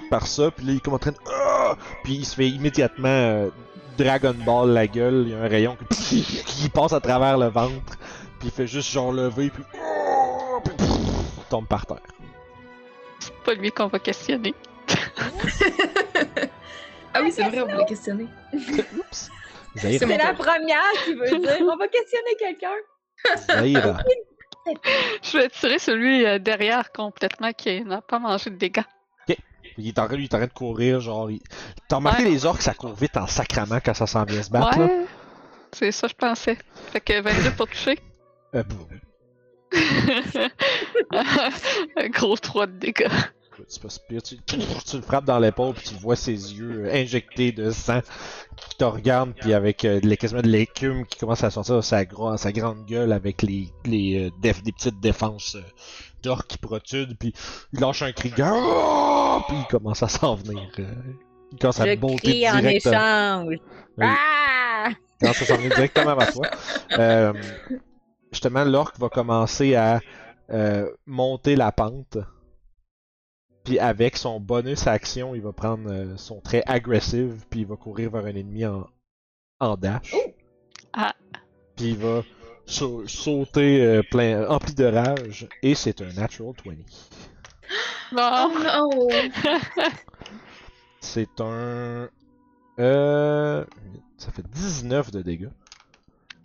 [0.09, 1.17] par ça, puis là il comme en train de.
[1.33, 1.77] Ah!
[2.03, 3.49] Puis il se fait immédiatement euh,
[3.97, 5.23] Dragon Ball la gueule.
[5.27, 7.97] Il y a un rayon qui, qui passe à travers le ventre,
[8.39, 9.63] puis il fait juste genre lever, puis.
[11.53, 11.97] Tombe par terre.
[13.19, 14.55] C'est pas lui qu'on va questionner.
[17.13, 18.25] ah oui, c'est vrai, on voulait questionner.
[18.53, 19.29] Oups!
[19.75, 22.73] C'est la première qui veut dire On va questionner quelqu'un.
[25.21, 28.81] Je vais tirer celui euh, derrière complètement qui n'a pas mangé de dégâts.
[29.77, 31.31] Il est en train, lui, il est en train de courir, genre.
[31.31, 31.41] il-
[31.87, 32.29] T'as remarqué Ouais.
[32.29, 34.77] les orques, ça court vite en sacrament quand ça s'en vient se battre?
[34.79, 35.05] Ouais,
[35.71, 36.57] c'est ça je pensais.
[36.91, 37.97] Fait que 22 pour toucher.
[38.53, 38.63] Euh,
[42.11, 43.07] gros 3 de dégâts.
[43.53, 44.21] Écoute, C'est pas si pire.
[44.23, 48.01] Tu, tu le frappes dans l'épaule, puis tu vois ses yeux injectés de sang
[48.57, 52.03] qui te regardent, puis avec euh, quasiment de l'écume qui commence à sortir de sa,
[52.05, 55.61] gro- sa grande gueule avec les, les euh, des petites défenses euh,
[56.23, 57.33] d'orques qui protudent, puis
[57.73, 59.39] il lâche un cri, Ah!
[59.47, 60.67] puis il commence à s'en venir.
[60.79, 60.85] euh,
[61.51, 62.53] il commence à Je crie en
[62.89, 63.55] échange.
[63.97, 64.05] Oui.
[64.07, 64.89] Ah!
[64.89, 66.49] Il commence à s'en venir directement vers toi.
[68.33, 70.01] Justement, l'orque va commencer à
[70.49, 72.17] euh, monter la pente.
[73.63, 77.77] Puis avec son bonus action, il va prendre euh, son trait agressive, puis il va
[77.77, 78.89] courir vers un ennemi en,
[79.59, 80.13] en dash.
[80.91, 81.13] Ah.
[81.77, 82.23] Puis il va
[82.65, 86.73] sau- sauter euh, plein, empli de rage, et c'est un natural 20.
[88.11, 89.07] Bon, Oh non!
[91.01, 92.09] C'est un...
[92.79, 93.65] Euh...
[94.17, 95.49] Ça fait 19 de dégâts.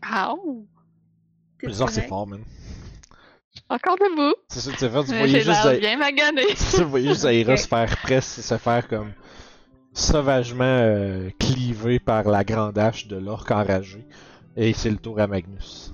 [0.04, 0.66] Ow.
[1.62, 2.42] Les orques, c'est fort, man.
[3.70, 4.34] Encore debout.
[4.48, 5.46] C'est ça, tu sais, voyez J'ai juste...
[5.46, 6.42] l'air Zai- bien magané.
[6.78, 7.58] Vous voyez juste Zaira Ok.
[7.58, 9.12] se faire presque se faire comme
[9.92, 14.06] sauvagement euh, clivé par la grande hache de l'orque enragé.
[14.56, 15.92] Et c'est le tour à Magnus.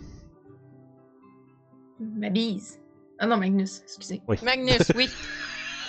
[1.98, 2.78] Ma bise.
[3.18, 4.20] Ah non, Magnus, excusez.
[4.42, 5.08] Magnus, oui.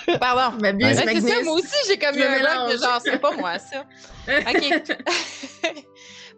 [0.19, 0.57] Pardon.
[0.61, 1.13] Ma bise, Ouais.
[1.13, 2.79] C'est ça, moi aussi, j'ai comme eu un bug de mélange.
[2.81, 3.85] genre, c'est pas moi, ça.
[4.27, 4.95] Ok.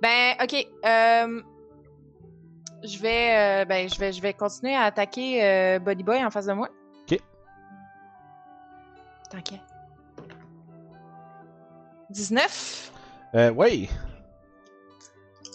[0.02, 0.68] ben, ok.
[0.86, 1.42] euh,
[2.84, 6.30] je vais, euh, ben, je vais, je vais continuer à attaquer euh, Body Boy en
[6.30, 6.70] face de moi.
[7.10, 7.20] Ok.
[9.30, 9.62] T'inquiète.
[12.10, 12.92] 19.
[13.36, 13.90] Euh, ouais!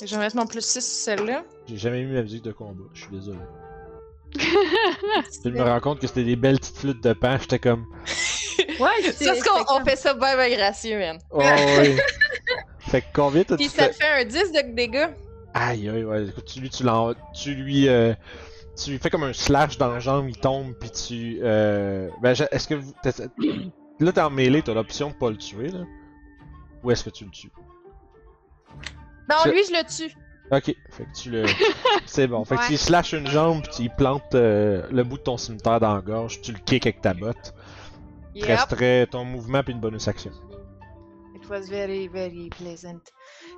[0.04, 1.44] Je vais mettre mon plus 6 sur celle-là.
[1.66, 3.38] J'ai jamais mis ma musique de combat, je suis désolé.
[4.34, 7.86] Je me rends compte que c'était des belles petites flûtes de pan, j'étais comme.
[8.78, 11.18] Ouais, Ça, c'est qu'on on fait ça bien, bien gracieux, man.
[11.30, 11.40] Oh
[11.80, 11.96] oui!
[12.78, 15.08] fait que combien t'as Puis ça fait un 10 de dégâts.
[15.54, 18.14] Aïe aïe, ouais, écoute, tu lui, tu, l'en- tu lui, euh,
[18.82, 21.38] tu fais comme un slash dans la jambe, il tombe, puis tu.
[21.42, 22.08] Euh...
[22.22, 22.94] Ben, est-ce que vous.
[24.00, 25.84] Là, t'es en mêlée, t'as l'option de pas le tuer, là?
[26.82, 27.52] Ou est-ce que tu le tues?
[29.28, 30.14] Non, Je- lui, je le tue.
[30.50, 31.44] Ok, fait que tu le.
[32.06, 32.44] C'est bon.
[32.44, 35.36] Fait que tu slash une jambe, puis tu y plantes euh, le bout de ton
[35.36, 37.54] cimetière dans la gorge, tu le kicks avec ta botte.
[38.34, 38.58] Il te Yep.
[38.58, 40.32] resterait ton mouvement puis une bonus action.
[41.36, 43.00] It was very, very pleasant.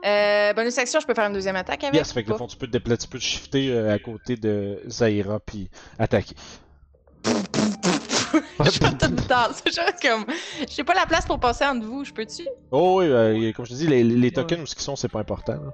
[0.04, 1.94] Euh, bonus action, je peux faire une deuxième attaque avec?
[1.94, 3.94] Yes, fait que ou le fond, tu peux te déplacer, tu peux te shifter euh,
[3.94, 6.34] à côté de Zaira puis attaquer.
[7.22, 7.30] pas?
[8.64, 9.52] Je suis pas toute dans.
[9.52, 10.26] C'est genre comme.
[10.68, 12.46] J'ai pas la place pour passer entre vous, je peux-tu?
[12.70, 15.08] Oh oui, euh, comme je te dis, les, les tokens où ce qu'ils sont, c'est
[15.08, 15.54] pas important.
[15.54, 15.72] là.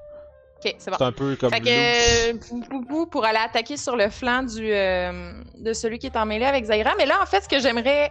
[0.62, 0.97] Ok, c'est bon.
[0.99, 4.11] C'est un peu comme Fait que, euh, pou, pou, pou, pour aller attaquer sur le
[4.11, 6.93] flanc du, euh, de celui qui est en mêlée avec Zaira.
[6.99, 8.11] Mais là, en fait, ce que j'aimerais.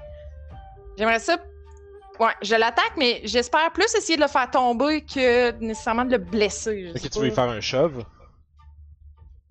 [0.98, 1.38] J'aimerais ça.
[2.20, 6.18] Ouais, je l'attaque, mais j'espère plus essayer de le faire tomber que nécessairement de le
[6.18, 6.88] blesser.
[6.88, 7.36] je Fait que sais tu veux pas.
[7.36, 8.04] faire un shove?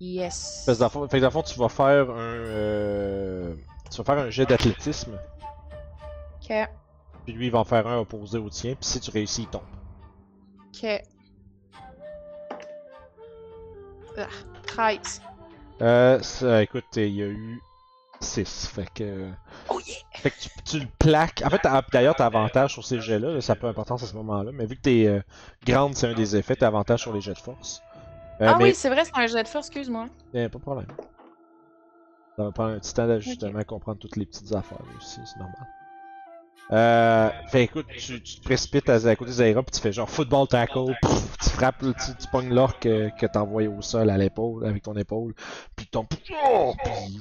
[0.01, 0.63] Yes.
[0.67, 2.17] Fait que dans le fond, fait que dans fond, tu vas faire un.
[2.21, 3.55] euh,
[3.91, 5.19] Tu vas faire un jet d'athlétisme.
[6.41, 6.53] Ok,
[7.25, 8.75] Puis lui, il va en faire un opposé au tien.
[8.75, 9.63] Puis si tu réussis, il tombe.
[10.69, 11.03] ok.
[14.17, 14.27] Ah,
[14.67, 15.23] 13.
[15.81, 17.61] Euh, ça, écoute, il y a eu
[18.21, 18.67] 6.
[18.75, 19.31] Fait que.
[19.69, 19.97] Oh yeah!
[20.15, 21.43] Fait que tu, tu le plaques.
[21.45, 21.61] En fait,
[21.93, 23.33] d'ailleurs, t'as avantage sur ces jets-là.
[23.33, 24.51] là, ça peut importance à ce moment-là.
[24.53, 25.21] Mais vu que t'es euh,
[25.65, 27.83] grande, c'est un des effets, t'as avantage sur les jets de force.
[28.41, 30.07] Euh, ah mais oui, c'est vrai, c'est un jet de force, excuse-moi.
[30.33, 30.87] y a pas de problème.
[32.37, 35.39] Ça va prendre un petit temps d'ajustement à comprendre toutes les petites affaires aussi, c'est
[35.39, 35.67] normal.
[36.71, 39.91] Euh, fait écoute, tu, tu te précipites à, à côté de Zaira puis tu fais
[39.91, 43.81] genre football tackle, pff, tu frappes, tu, tu pognes l'orque que, que t'as envoyé au
[43.81, 45.35] sol à l'épaule, avec ton épaule,
[45.75, 46.07] puis ton
[46.45, 47.19] oh, puis, euh,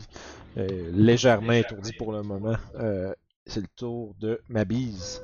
[0.93, 2.55] légèrement étourdi pour le moment.
[2.79, 3.13] Euh,
[3.45, 5.21] c'est le tour de ma bise.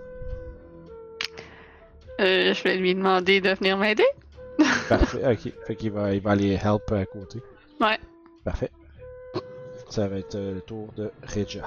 [2.20, 4.06] Euh, je vais lui demander de venir m'aider.
[4.90, 5.52] Parfait, ok.
[5.66, 7.40] Fait qu'il va, il va aller help à côté.
[7.82, 7.98] Ouais.
[8.44, 8.72] Parfait.
[9.90, 11.64] Ça va être euh, le tour de Regia.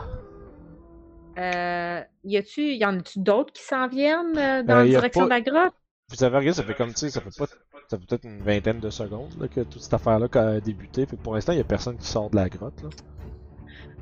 [1.39, 5.21] Euh, y a-tu, y en a-tu d'autres qui s'en viennent euh, dans Euh, la direction
[5.21, 5.75] pas- de la grotte?
[6.09, 7.47] Vous avez regardé, ça fait comme, tu sais, ça fait pas.
[7.89, 11.05] Ça fait peut-être une vingtaine de secondes là, que toute cette affaire-là a débuté.
[11.07, 12.81] Fait que pour l'instant, il y a personne qui sort de la grotte.
[12.83, 12.89] Là.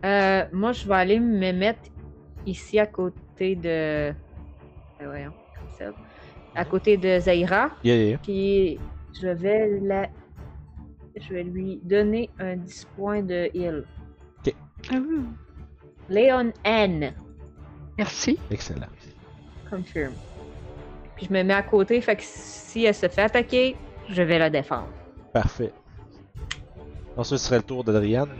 [0.05, 1.90] Euh, moi, je vais aller me mettre
[2.47, 3.68] ici à côté de.
[3.68, 4.12] Euh,
[5.01, 5.84] voyons, comme ça.
[6.55, 7.70] À côté de Zaira.
[7.82, 8.18] Yeah.
[8.18, 8.78] Puis
[9.20, 10.09] je vais la.
[11.16, 13.84] Je vais lui donner un 10 points de heal.
[14.92, 15.24] Ouh,
[16.09, 17.14] Léon N.
[17.97, 18.38] Merci.
[18.51, 18.88] Excellent.
[19.70, 20.12] Confirm.
[21.16, 23.76] Puis je me mets à côté, fait que si elle se fait attaquer,
[24.09, 24.88] je vais la défendre.
[25.32, 25.72] Parfait.
[27.16, 28.30] Ensuite, ce serait le tour d'Adriane.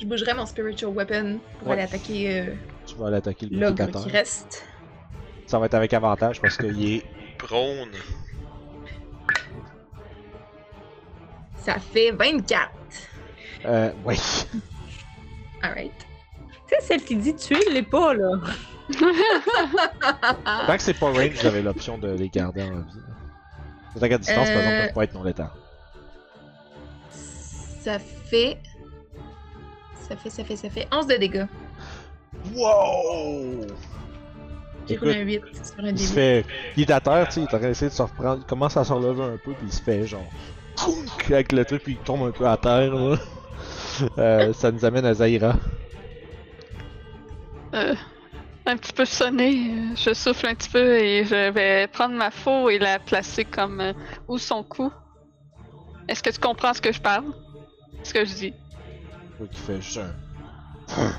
[0.00, 1.74] Je bougerai mon spiritual weapon pour Ouais.
[1.74, 2.54] aller attaquer euh,
[2.86, 4.64] Tu vas aller attaquer le l'ogre qui reste.
[5.46, 7.04] Ça va être avec avantage parce qu'il est
[7.36, 7.90] prone.
[11.56, 12.70] Ça fait 24.
[13.66, 14.16] Euh, ouais.
[15.62, 15.92] Alright.
[16.66, 18.30] Tu sais, celle qui dit tuer, l'est pas, là.
[20.66, 23.00] Tant que c'est pas range, avez l'option de les garder en vie.
[23.94, 24.84] Les attaques à distance, par exemple, Euh.
[24.86, 25.50] peuvent pas être non létales.
[27.80, 28.58] Ça fait.
[30.10, 31.46] Ça fait, ça fait, ça fait 11 de dégâts.
[32.52, 33.64] Wow!
[34.88, 36.44] J'ai roulé un 8 sur un Il se fait.
[36.76, 38.40] Il est à terre, tu sais, il est en train d'essayer de se reprendre.
[38.42, 40.26] Il commence à se relever un peu, puis il se fait genre.
[41.26, 43.16] Avec le truc, puis il tombe un peu à terre, là.
[44.16, 45.54] Euh, ça nous amène à Zaira.
[47.74, 47.94] Euh,
[48.64, 52.70] un petit peu sonné, je souffle un petit peu et je vais prendre ma faux
[52.70, 53.92] et la placer comme euh,
[54.26, 54.90] où son cou.
[56.08, 57.26] Est-ce que tu comprends ce que je parle?
[58.02, 58.54] Ce que je dis?
[59.40, 61.12] Toi qui fait juste un.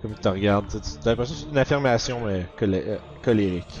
[0.00, 0.66] Comme il te regarde,
[1.02, 3.80] t'as l'impression que c'est une affirmation, mais colé- euh, colérique.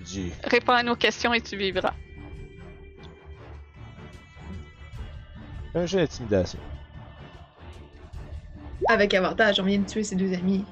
[0.00, 1.94] Dit Réponds à nos questions et tu vivras.
[5.76, 6.58] Un jeu d'intimidation.
[8.88, 10.64] Avec avantage, on vient de tuer ses deux amis.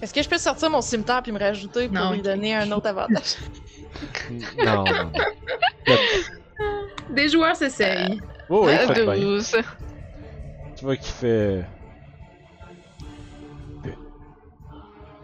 [0.00, 2.24] Est-ce que je peux sortir mon cimetière puis me rajouter pour Non, lui ok.
[2.24, 3.36] donner un autre avantage?
[4.64, 4.86] non.
[7.10, 8.22] Des joueurs s'essayent.
[8.48, 9.62] Oh, oui, Euh, bien.
[10.78, 10.80] 12.
[10.80, 11.64] Tu vois qu'il fait.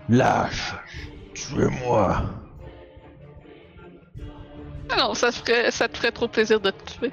[0.09, 0.75] Lâche
[1.35, 2.23] Tuez-moi
[4.91, 7.11] Ah non, ça, se ferait, ça te ferait trop plaisir de te tuer.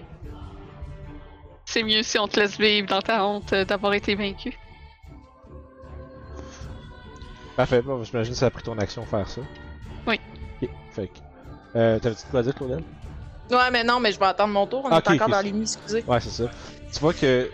[1.66, 4.60] C'est mieux si on te laisse vivre dans ta honte euh, d'avoir été vaincu.
[7.56, 9.42] Parfait, bon, j'imagine que ça a pris ton action faire ça.
[10.06, 10.20] Oui.
[10.62, 11.20] Ok, fait que.
[11.78, 12.84] Euh, T'avais-tu de quoi dire, Claudel?
[13.50, 14.84] Ouais, mais non, mais je vais attendre mon tour.
[14.86, 16.04] On Ah, est encore dans l'ennemi, excusez.
[16.06, 16.52] Ouais, c'est ça.
[16.94, 17.50] Tu vois que.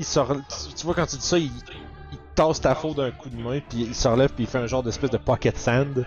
[0.00, 0.28] Il sort.
[0.28, 1.52] Tu, tu vois quand tu dis ça, il,
[2.10, 4.56] il tasse ta faute d'un coup de main, puis il se relève, puis il fait
[4.56, 6.06] un genre d'espèce de pocket sand.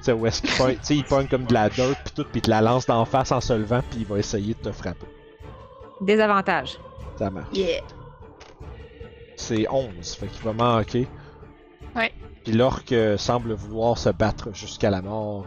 [0.00, 0.76] sais, où est-ce qu'il pogne.
[0.76, 2.86] Tu sais, il pogne comme de la dirt, puis tout, puis il te la lance
[2.86, 5.06] d'en face en se levant, puis il va essayer de te frapper.
[6.00, 6.78] Désavantage.
[7.18, 7.52] Ça marche.
[7.52, 7.82] Yeah.
[9.36, 11.06] C'est 11, fait qu'il va manquer.
[11.94, 12.12] Ouais.
[12.44, 15.44] Puis l'orque euh, semble vouloir se battre jusqu'à la mort.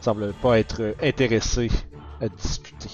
[0.00, 1.70] Semble pas être intéressé
[2.20, 2.90] à discuter.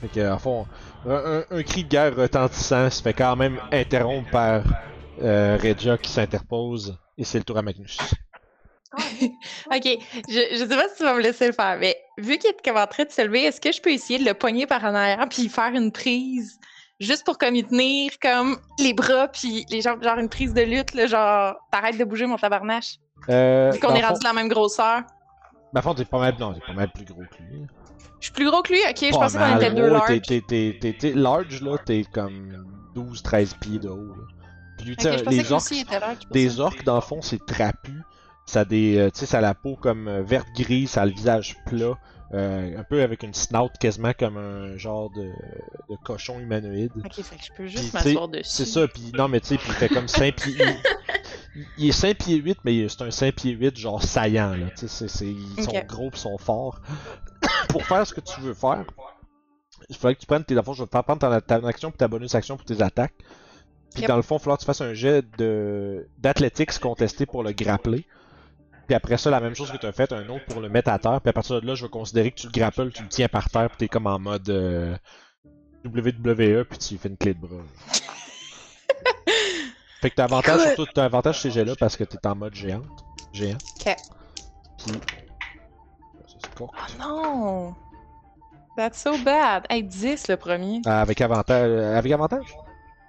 [0.00, 0.66] Fait que, fond,
[1.06, 4.62] un, un- un cri de guerre retentissant se fait quand même interrompre par
[5.22, 6.96] euh, Regia qui s'interpose.
[7.16, 7.98] Et c'est le tour à Magnus.
[9.70, 9.84] Ok,
[10.28, 12.70] je, je sais pas si tu vas me laisser le faire, mais vu qu'il est
[12.70, 14.94] en train de se lever, est-ce que je peux essayer de le poigner par en
[14.94, 16.58] arrière puis faire une prise
[16.98, 20.62] juste pour comme y tenir comme les bras puis les jambes, genre une prise de
[20.62, 22.94] lutte, là, genre t'arrêtes de bouger mon tabarnache?
[23.28, 25.02] Euh, Vu qu'on est le fond- rendu de la même grosseur.
[25.72, 27.66] dans le fond, t'es pas mal, non, t'es pas mal plus gros que lui.
[28.20, 30.06] Je suis plus gros que lui, ok, je pensais qu'on était deux Ouais, larges.
[30.08, 34.06] t'es- t'es- t'es- t'es- t'es large, là, t'es comme 12-13 pieds de haut.
[34.08, 34.24] Là.
[34.76, 36.16] Puis lui, tu sais, Ok, je pensais les que orques, était large.
[36.30, 38.02] des orques, dans le fond, c'est trapu.
[38.46, 41.02] Ça a des, euh, tu sais, ça a la peau comme euh, verte gris, ça
[41.02, 41.98] a le visage plat,
[42.34, 45.24] euh, un peu avec une snout quasiment comme un genre de,
[45.90, 46.92] de cochon humanoïde.
[47.04, 48.44] Ok, fait que je peux juste m'asseoir dessus.
[48.50, 50.56] C'est ça, puis non, mais tu sais, puis il fait comme 5 pieds.
[51.78, 54.66] Il, est 5 pieds 8, mais c'est un 5 pieds 8 genre saillant, là.
[54.80, 54.88] Ils
[55.64, 56.80] sont gros pis sont forts.
[57.68, 58.84] pour faire ce que tu veux faire,
[59.88, 60.54] il faudrait que tu prennes tes.
[60.54, 62.56] Dans le fond, je vais te faire prendre ta, ta action puis ta bonus action
[62.56, 63.14] pour tes attaques.
[63.92, 64.08] Puis Yep.
[64.08, 65.24] dans le fond, il va falloir que tu fasses un jet
[66.18, 68.06] d'athlétics contesté pour le grappler.
[68.86, 70.90] Puis après ça, la même chose que tu as fait, un autre pour le mettre
[70.90, 71.20] à terre.
[71.20, 73.28] Puis à partir de là, je vais considérer que tu le grapples, tu le tiens
[73.28, 74.96] par terre, puis t'es comme en mode euh,
[75.84, 77.62] WWE, puis tu fais une clé de bras.
[80.00, 82.54] Fait que t'as avantage, surtout, t'as avantage sur ces jets-là parce que t'es en mode
[82.54, 83.04] géante.
[83.32, 83.58] Géant.
[83.80, 83.96] Ok.
[84.78, 84.92] Puis.
[84.92, 86.72] Ça, c'est court.
[86.76, 87.74] Oh non!
[88.76, 89.64] That's so bad.
[89.68, 90.80] Hey, 10 le premier.
[90.86, 91.68] Ah, avec avantage.
[91.68, 92.46] euh, Avec avantage?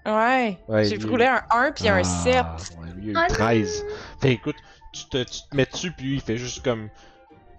[0.06, 0.58] Ouais.
[0.68, 2.36] Ouais, J'ai roulé un 1 puis un 7.
[2.40, 3.36] Ah, Ouais, lui, il a eu Oh non!
[3.36, 3.86] 13.
[4.22, 4.56] Fait écoute,
[4.92, 6.90] tu te, tu te mets dessus, puis lui, il fait juste comme.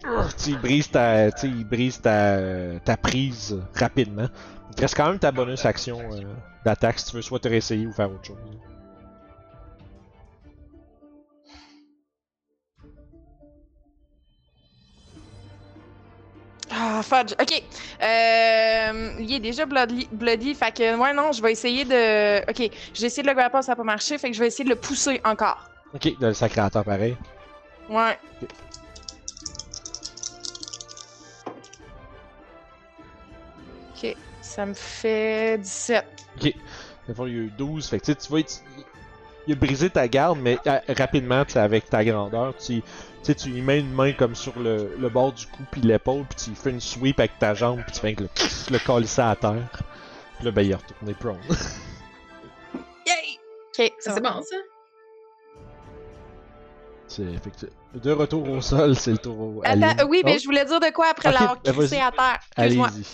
[0.02, 0.08] Tu
[0.38, 4.26] sais, il brise ta, il brise ta, ta prise rapidement.
[4.70, 6.22] Il te reste quand même ta bonus action euh,
[6.64, 8.38] d'attaque si tu veux soit te réessayer ou faire autre chose.
[16.82, 17.34] Ah, fudge.
[17.38, 17.62] Ok.
[18.02, 20.54] Euh, il est déjà bloody, bloody.
[20.54, 22.40] Fait que, ouais, non, je vais essayer de.
[22.48, 22.70] Ok.
[22.94, 24.16] J'ai essayé de le grapper, ça n'a pas marché.
[24.16, 25.68] Fait que je vais essayer de le pousser encore.
[25.94, 27.16] Ok, le sacré à terre pareil.
[27.90, 28.18] Ouais.
[33.94, 34.16] Ok.
[34.40, 36.06] Ça me fait 17.
[36.40, 36.50] Dans
[37.08, 37.88] le fond, il y a eu 12.
[37.88, 38.40] Fait que tu vois,
[39.46, 42.82] il, a brisé ta garde, mais euh, rapidement, avec ta grandeur, tu, tu
[43.22, 46.24] sais, tu lui mets une main comme sur le, le bord du cou puis l'épaule,
[46.28, 48.28] puis tu fais une sweep avec ta jambe, puis tu fais que le,
[48.72, 49.68] le colisser à terre.
[50.36, 51.38] Puis là, ben, il est retourné prone.
[53.06, 53.38] Yay!
[53.78, 53.92] Ok.
[54.00, 54.56] Ça, c'est bon, ça?
[57.08, 57.24] C'est
[57.58, 60.78] tu- de retour au sol, c'est le tour Attends, oui, mais Oh, je voulais dire
[60.78, 62.38] de quoi après Ok, l'avoir ben crissé à terre.
[62.56, 62.86] Excuse-moi.
[62.86, 63.06] Allez-y.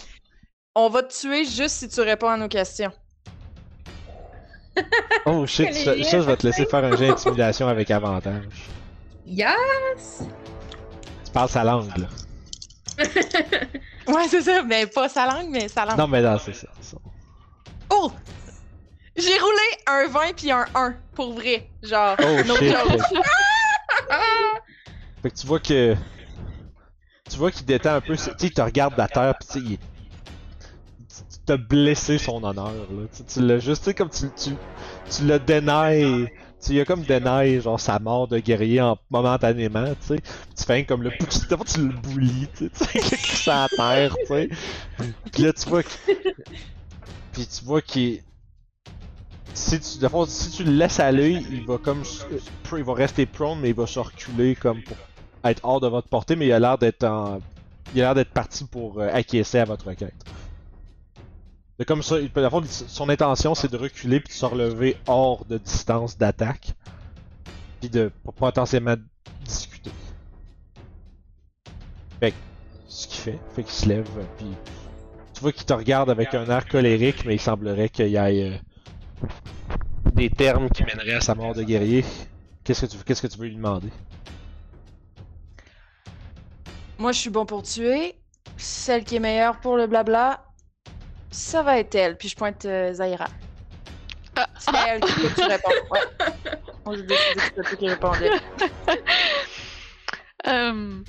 [0.75, 2.93] On va te tuer juste si tu réponds à nos questions.
[5.25, 8.45] Oh shit, ça, ça, je vais te laisser faire un jet d'intimidation avec avantage.
[9.27, 10.23] Yes!
[11.25, 12.07] Tu parles sa langue, là.
[14.07, 14.63] Ouais, c'est ça.
[14.63, 15.99] Mais pas sa langue, mais sa langue.
[15.99, 16.69] Non, mais non, c'est ça.
[16.81, 16.97] ça.
[17.91, 18.13] Oh!
[19.17, 21.69] J'ai roulé un 20 puis un 1, pour vrai.
[21.83, 22.71] Genre, Oh no shit.
[22.71, 23.01] joke.
[25.23, 25.97] Fait que tu vois que.
[27.29, 28.15] Tu vois qu'il détend un peu.
[28.17, 29.81] Tu sais, il te regarde de la terre, pis tu sais, il est.
[31.47, 33.07] T'as blessé son honneur, là.
[33.29, 34.51] Tu, l'as juste, comme tu, tu,
[35.11, 36.29] tu le dénailles.
[36.61, 40.21] Tu y as comme dénaille, genre, sa mort de guerrier en, momentanément, tu sais.
[40.57, 41.11] Tu fais comme le.
[41.11, 42.99] Tu, tu le boulis, tu sais.
[43.19, 44.49] Qu'il à terre, tu sais.
[45.33, 45.83] Pis là, tu vois.
[47.33, 48.23] Pis tu vois qu'il.
[49.55, 52.03] Si tu, de fond, si tu le laisses aller, il va comme.
[52.33, 52.39] euh,
[52.79, 54.97] Il va rester prone, mais il va se reculer comme pour
[55.45, 57.41] être hors de votre portée, mais il a l'air d'être en.
[57.95, 60.26] Il a l'air d'être parti pour euh, acquiescer à votre requête.
[61.85, 62.17] Comme ça,
[62.89, 66.75] son intention c'est de reculer puis de se relever hors de distance d'attaque.
[67.81, 68.97] Puis de pour potentiellement
[69.45, 69.91] discuter.
[72.21, 72.37] Fait que,
[72.89, 74.09] ce qu'il fait, fait qu'il se lève,
[74.39, 74.47] puis
[75.35, 78.55] tu vois qu'il te regarde avec un air colérique, mais il semblerait qu'il y ait
[78.55, 78.57] euh,
[80.15, 82.07] des termes qui mèneraient à sa mort de guerrier.
[82.65, 83.91] Qu'est-ce que tu, qu'est-ce que tu veux lui demander?
[86.99, 88.15] Moi, je suis bon pour tuer.
[88.57, 90.43] Celle qui est meilleure pour le blabla,
[91.37, 92.17] ça va être elle.
[92.17, 93.29] Puis je pointe euh, Zaira.
[94.37, 95.77] Ah, C'est elle qui peut tu répondre.
[95.91, 96.01] Ouais.
[96.85, 98.31] Moi, j'ai décidé que c'était toi qui répondais.
[100.47, 101.03] Euh,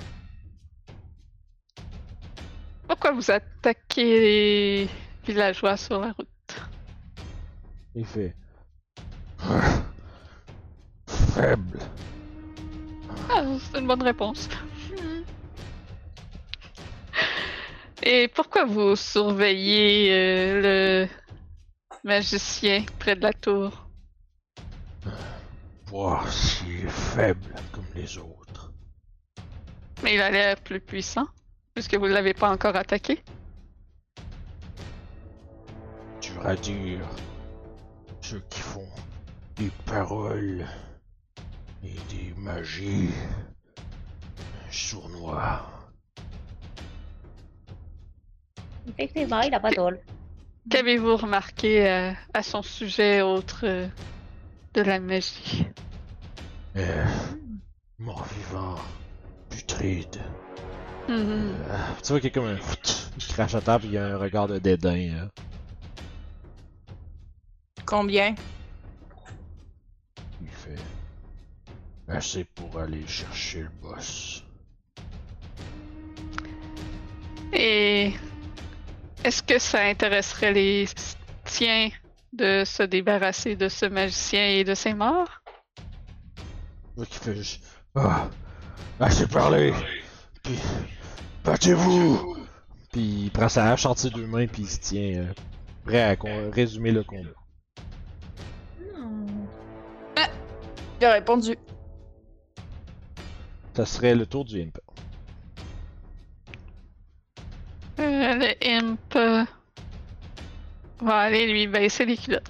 [2.88, 4.90] Pourquoi vous attaquez les
[5.28, 6.28] villageois sur la route?
[7.94, 8.34] Il fait.
[11.08, 11.80] Faible.
[13.30, 14.50] Ah, c'est une bonne réponse.
[18.10, 21.10] Et pourquoi vous surveillez euh, le
[22.06, 23.86] magicien près de la tour?
[25.88, 28.72] Voir s'il est faible comme les autres.
[30.04, 31.28] Mais il a l'air plus puissant,
[31.74, 33.22] puisque vous ne l'avez pas encore attaqué.
[36.22, 37.06] Dur à dire.
[38.22, 38.88] Ceux qui font
[39.58, 40.66] des paroles
[41.84, 43.10] et des magies
[44.72, 45.77] sournois.
[48.88, 50.00] Effectivement, il a pas d'ol.
[50.70, 53.88] Qu'avez-vous remarqué euh, à son sujet autre euh,
[54.74, 55.66] de la magie?
[56.76, 57.06] Euh,
[58.00, 58.76] mort-vivant,
[59.50, 60.22] putride.
[61.08, 61.56] Mhm.
[61.70, 62.58] Euh, tu vois qu'il y a comme un...
[63.18, 65.30] Il crache à puis il y a un regard de dédain.
[67.86, 68.36] Combien?
[70.42, 70.76] Il fait
[72.08, 74.44] assez pour aller chercher le boss.
[77.54, 78.14] Et
[79.24, 80.86] est-ce que ça intéresserait les
[81.46, 81.90] tiens
[82.34, 85.42] de se débarrasser de ce magicien et de ses morts?
[87.96, 88.28] Ah,
[89.00, 89.74] assez parlé.
[90.44, 90.58] Puis
[91.44, 92.38] battez-vous.
[92.92, 95.34] Puis il prend sa hache entre ses deux mains puis il se tient euh,
[95.86, 97.30] prêt à con- résumer le combat.
[101.00, 101.56] Il a répondu.
[103.76, 104.80] Ça serait le tour du imp.
[108.18, 109.46] Le imp
[111.02, 112.44] va aller lui baisser les culottes.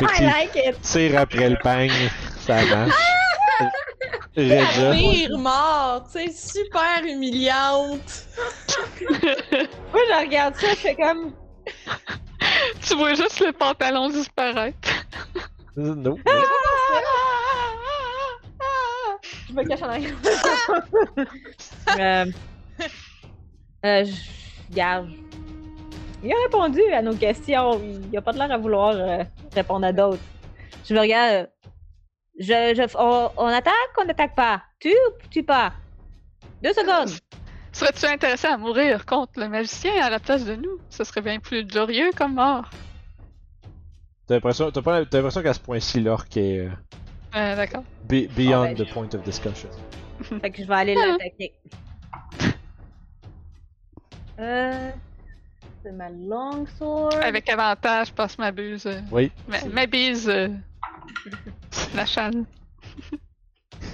[0.00, 0.80] I like it!
[0.82, 2.10] tire après le pagne,
[2.40, 2.94] ça marche.
[4.34, 8.26] Pire mort, tu sais, super humiliante.
[9.10, 11.32] Moi, je regarde ça, je fais comme.
[12.82, 14.88] tu vois juste le pantalon disparaître.
[15.76, 16.18] No.
[19.48, 20.14] Je me cache en arrière.
[21.98, 22.26] euh,
[23.84, 25.10] euh, je- regarde.
[26.24, 27.80] Il a répondu à nos questions.
[28.10, 29.24] Il a pas de l'air à vouloir euh,
[29.54, 30.22] répondre à d'autres.
[30.84, 31.32] Je me regarde.
[31.34, 31.46] euh,
[32.38, 34.62] Je, je, on, on attaque ou on n'attaque pas?
[34.78, 35.72] Tu ou tu pas?
[36.62, 37.10] Deux secondes.
[37.72, 40.78] Serais-tu intéressé à mourir contre le magicien à la place de nous?
[40.90, 42.70] Ce serait bien plus glorieux comme mort.
[44.26, 46.70] T'as l'impression, t'as pas- t'as l'impression qu'à ce point-ci, l'orque est euh,
[47.34, 47.82] Euh, D'accord.
[48.08, 49.68] be- beyond Ah, ben, the point of discussion.
[50.40, 51.52] Fait que je vais aller l'attaquer.
[54.40, 54.90] Euh.
[55.84, 57.14] C'est ma long sword.
[57.22, 58.86] Avec avantage, passe ma buse.
[58.86, 59.30] euh, Oui.
[59.48, 60.28] ma, ma bise.
[60.28, 60.48] euh,
[61.96, 62.44] la chane.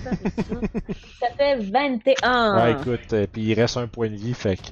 [0.05, 0.55] Ça, c'est ça.
[1.21, 2.57] Ça fait 21.
[2.57, 4.69] Ouais, écoute, euh, puis il reste un point de vie, fait que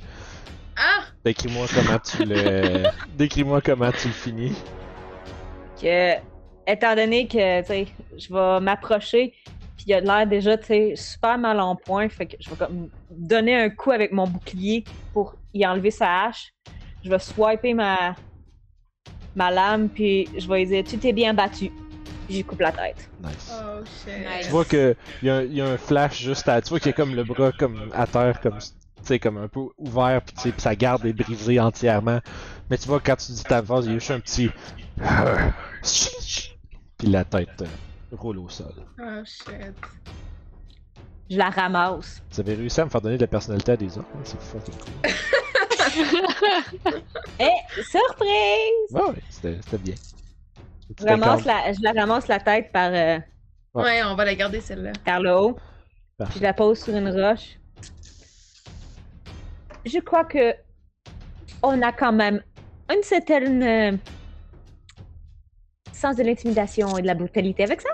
[0.76, 1.04] Ah!
[1.24, 2.82] décris-moi comment tu le.
[3.16, 4.54] décris-moi comment tu le finis.
[5.80, 6.12] que,
[6.66, 7.86] étant donné que, tu sais,
[8.16, 9.34] je vais m'approcher,
[9.76, 12.56] puis il a l'air déjà, tu sais, super mal en point, fait que je vais
[12.56, 16.52] comme donner un coup avec mon bouclier pour y enlever sa hache.
[17.04, 18.14] Je vais swiper ma,
[19.34, 21.70] ma lame, puis je vais lui dire, tu t'es bien battu.
[22.26, 23.08] Puis j'y coupe la tête.
[23.22, 23.52] Nice.
[23.52, 24.18] Oh shit.
[24.18, 24.46] Nice.
[24.46, 26.60] Tu vois que y a, un- y a un flash juste à.
[26.60, 28.58] Tu vois qu'il y a comme le bras comme à terre, comme.
[28.58, 32.18] Tu sais, comme un peu ouvert, puis puis sa garde est brisée entièrement.
[32.68, 34.50] Mais tu vois, quand tu dis ta phrase, il y a juste un petit.
[36.98, 37.66] Puis la tête euh,
[38.16, 38.72] roule au sol.
[38.98, 39.74] Oh shit.
[41.30, 42.20] Je la ramasse.
[42.32, 44.40] Vous avez réussi à me faire donner de la personnalité à des orques, hein, c'est
[44.40, 45.12] fucking cool.
[47.38, 48.90] Eh, surprise!
[48.90, 49.94] Ouais, ouais, c'était bien.
[50.98, 53.18] Je, ramasse la, je la ramasse la tête par, euh,
[53.76, 53.82] Ouais.
[53.82, 54.92] Ouais, on va la garder celle-là.
[55.04, 55.56] par le haut.
[56.16, 56.38] Parfait.
[56.38, 57.58] Je la pose sur une roche.
[59.84, 60.54] Je crois que
[61.62, 62.42] on a quand même
[62.90, 63.96] une certaine euh,
[65.92, 67.90] sens de l'intimidation et de la brutalité avec ça.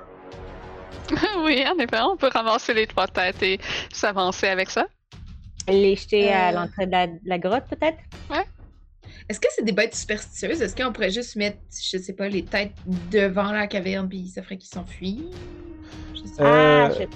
[1.39, 3.59] oui, en effet, on peut ramasser les trois têtes et
[3.93, 4.86] s'avancer avec ça.
[5.68, 6.55] Les jeter à Euh.
[6.55, 7.98] l'entrée de la, de la grotte, peut-être?
[9.28, 10.60] Est-ce que c'est des bêtes superstitieuses?
[10.62, 14.43] Est-ce qu'on pourrait juste mettre, je sais pas, les têtes devant la caverne puis ça
[14.43, 15.24] ferait qu'ils s'enfuient?
[16.14, 16.44] Je sais pas.
[16.44, 17.10] Euh, Ah, shit.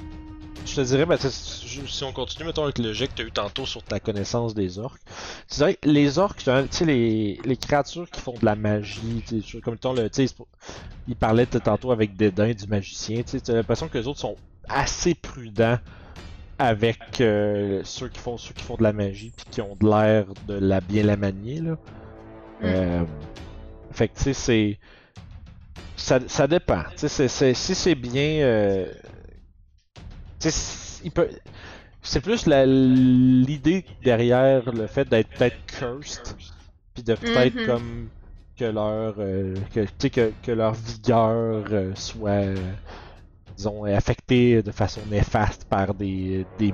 [0.67, 3.23] Je te dirais, ben, tu sais, si on continue, mettons, avec le jet que tu
[3.23, 5.01] as eu tantôt sur ta connaissance des orques,
[5.49, 9.23] tu dirais que les orques, tu sais, les, les créatures qui font de la magie,
[9.27, 10.49] tu sais, comme mettons, le, tu sais, c'est pour-
[11.07, 14.07] il parlait de- tantôt avec dédain du magicien, tu sais, tu as l'impression que les
[14.09, 15.79] autres sont assez prudents
[16.59, 19.87] avec euh, ceux qui font ceux qui font de la magie puis qui ont de
[19.89, 21.77] l'air de la bien la manier là.
[22.65, 23.05] Euh,
[23.93, 24.79] fait que tu sais c'est
[25.97, 26.83] ça, ça dépend.
[26.97, 28.87] Tu sais si c'est bien euh,
[30.41, 31.29] tu sais, c- il peut
[32.03, 36.35] c'est plus l'idée derrière le fait d'être peut-être cursed
[36.95, 37.67] puis de peut-être Mhm.
[37.67, 38.09] comme
[38.57, 41.65] que leur euh, que, tu sais, que, que leur vigueur
[41.97, 42.55] soit
[43.57, 46.73] disons affectée de façon néfaste par des, des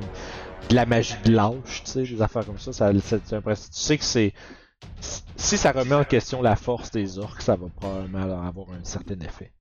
[0.68, 2.72] de la magie de l'âge, tu sais, des affaires comme ça.
[2.72, 3.36] ça, c'est tu
[3.70, 4.32] sais que c'est.
[5.36, 9.18] Si ça remet en question la force des orques, ça va probablement avoir un certain
[9.20, 9.52] effet.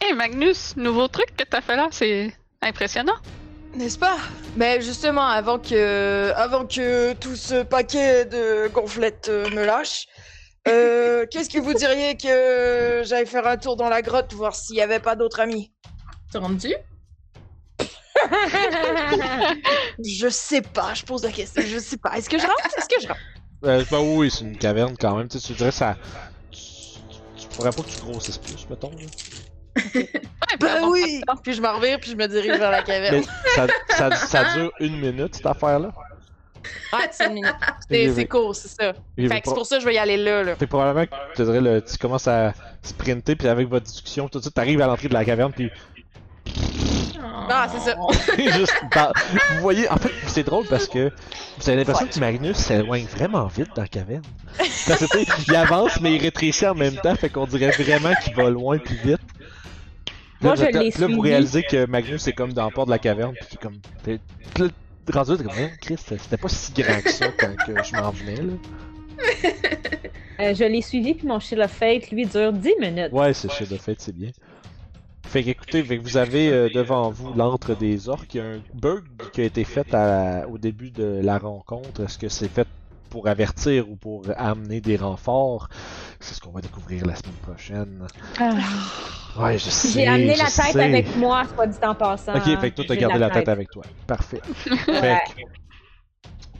[0.00, 3.16] Hey Magnus, nouveau truc que t'as fait là, c'est impressionnant.
[3.74, 4.18] N'est-ce pas?
[4.56, 10.06] Mais justement, avant que, avant que tout ce paquet de gonflettes euh, me lâche,
[10.68, 14.76] euh, qu'est-ce que vous diriez que j'aille faire un tour dans la grotte, voir s'il
[14.76, 15.72] y avait pas d'autres amis?
[16.32, 16.74] T'es rendu?
[20.04, 22.16] Je sais pas, je pose la question, je sais pas.
[22.16, 22.66] Est-ce que je rentre?
[22.78, 23.20] Est-ce que je rentre?
[23.64, 25.28] Euh, bah oui, c'est une caverne quand même.
[25.28, 25.96] Tu sais, tu dirais ça.
[26.50, 26.58] Tu,
[27.36, 28.90] tu pourrais pas que tu grossisses plus, mettons.
[28.90, 30.10] Ouais,
[30.60, 33.16] Bah bon, oui Puis je m'en revire, puis je me dirige vers la caverne.
[33.16, 33.22] Mais
[33.54, 35.92] ça, ça, ça dure une minute, cette affaire-là.
[36.94, 37.54] Ouais, c'est une minute.
[37.90, 38.92] C'est court, c'est ça.
[39.28, 40.56] Fait que c'est pour ça que je vais y aller là, là.
[40.56, 42.52] Probablement que tu, dirais, le- tu commences à
[42.82, 45.70] sprinter, puis avec votre discussion, tout de suite, t'arrives à l'entrée de la caverne, puis
[47.48, 47.96] Ah, c'est ça.
[48.58, 49.12] juste dans-
[49.54, 51.10] Vous voyez, en fait, c'est drôle parce que
[51.58, 54.22] vous avez l'impression que Magnus s'éloigne vraiment vite dans la caverne.
[54.56, 57.70] Parce que, tu sais, il avance, mais il rétrécit en même temps, fait qu'on dirait
[57.70, 59.18] vraiment qu'il va loin plus vite.
[60.40, 62.86] Moi, Là, je là, l'ai là, vous réalisez que Magnus est comme dans le port
[62.86, 64.68] de la caverne, puis qu'il est comme.
[65.12, 67.96] Là, rendu, t'es comme, Hein, Chris, c'était pas si grand que ça quand que je
[67.96, 68.52] m'en venais, là.
[70.40, 73.12] Euh, je l'ai suivi, puis mon Shield of Fate, lui, dure 10 minutes.
[73.12, 74.30] Ouais, c'est chez de fait, c'est bien.
[75.26, 78.34] Fait qu'écoutez, vous avez euh, devant vous l'antre des orques.
[78.34, 82.02] Il y a un bug qui a été fait à- au début de la rencontre.
[82.02, 82.66] Est-ce que c'est fait
[83.14, 85.68] pour avertir ou pour amener des renforts
[86.18, 88.08] C'est ce qu'on va découvrir la semaine prochaine.
[89.38, 89.88] Ouais, je sais.
[89.90, 90.82] J'ai amené je la tête sais.
[90.82, 92.34] avec moi, soit dit en passant.
[92.34, 93.84] Ok, fait que toi, t'as gardé la tête avec toi.
[94.08, 94.40] Parfait.
[94.68, 94.76] Ouais.
[95.00, 95.42] Fait que,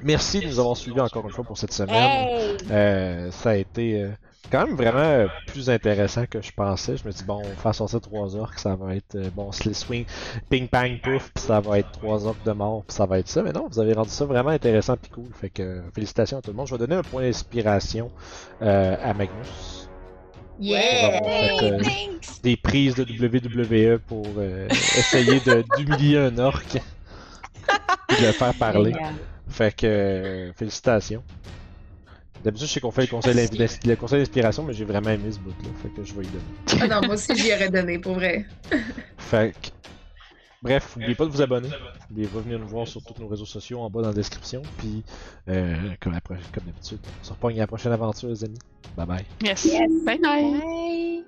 [0.05, 2.29] merci de nous avoir suivis encore une fois pour cette semaine.
[2.29, 2.57] Hey!
[2.71, 4.11] Euh, ça a été euh,
[4.51, 6.97] quand même vraiment euh, plus intéressant que je pensais.
[6.97, 9.53] Je me dis, bon, on va faire sortir trois orques, ça va être euh, bon,
[9.53, 10.05] slip swing,
[10.51, 13.29] ping pang pouf, puis ça va être trois orques de mort, puis ça va être
[13.29, 13.43] ça.
[13.43, 15.29] Mais non, vous avez rendu ça vraiment intéressant puis cool.
[15.33, 16.67] Fait que félicitations à tout le monde.
[16.67, 18.11] Je vais donner un point d'inspiration
[18.63, 19.89] euh, à Magnus.
[20.61, 20.81] Yeah!
[21.01, 21.83] Pour avoir fait, euh,
[22.43, 25.41] des prises de WWE pour euh, essayer
[25.77, 28.95] d'humilier un orc et de le faire parler.
[29.49, 31.23] Fait que félicitations.
[32.45, 35.33] D'habitude, je sais qu'on fait le conseil, d'invi- le conseil d'inspiration, mais j'ai vraiment aimé
[35.33, 35.69] ce bout-là.
[35.83, 36.83] Fait que je vais y donner.
[36.83, 38.45] Ah non, moi aussi, j'y aurais donné, pour vrai.
[39.19, 39.69] Fait que.
[40.63, 41.69] Bref, n'oubliez pas de vous abonner.
[42.11, 44.15] N'oubliez pas de venir nous voir sur tous nos réseaux sociaux en bas dans la
[44.15, 44.63] description.
[44.79, 45.03] Puis,
[45.49, 48.59] euh, comme, la pro- comme d'habitude, on se repogne à la prochaine aventure, les amis.
[48.97, 49.25] Bye bye.
[49.43, 49.65] Yes.
[49.65, 49.91] Yes.
[50.05, 50.43] Bye bye.
[50.61, 51.25] Bye.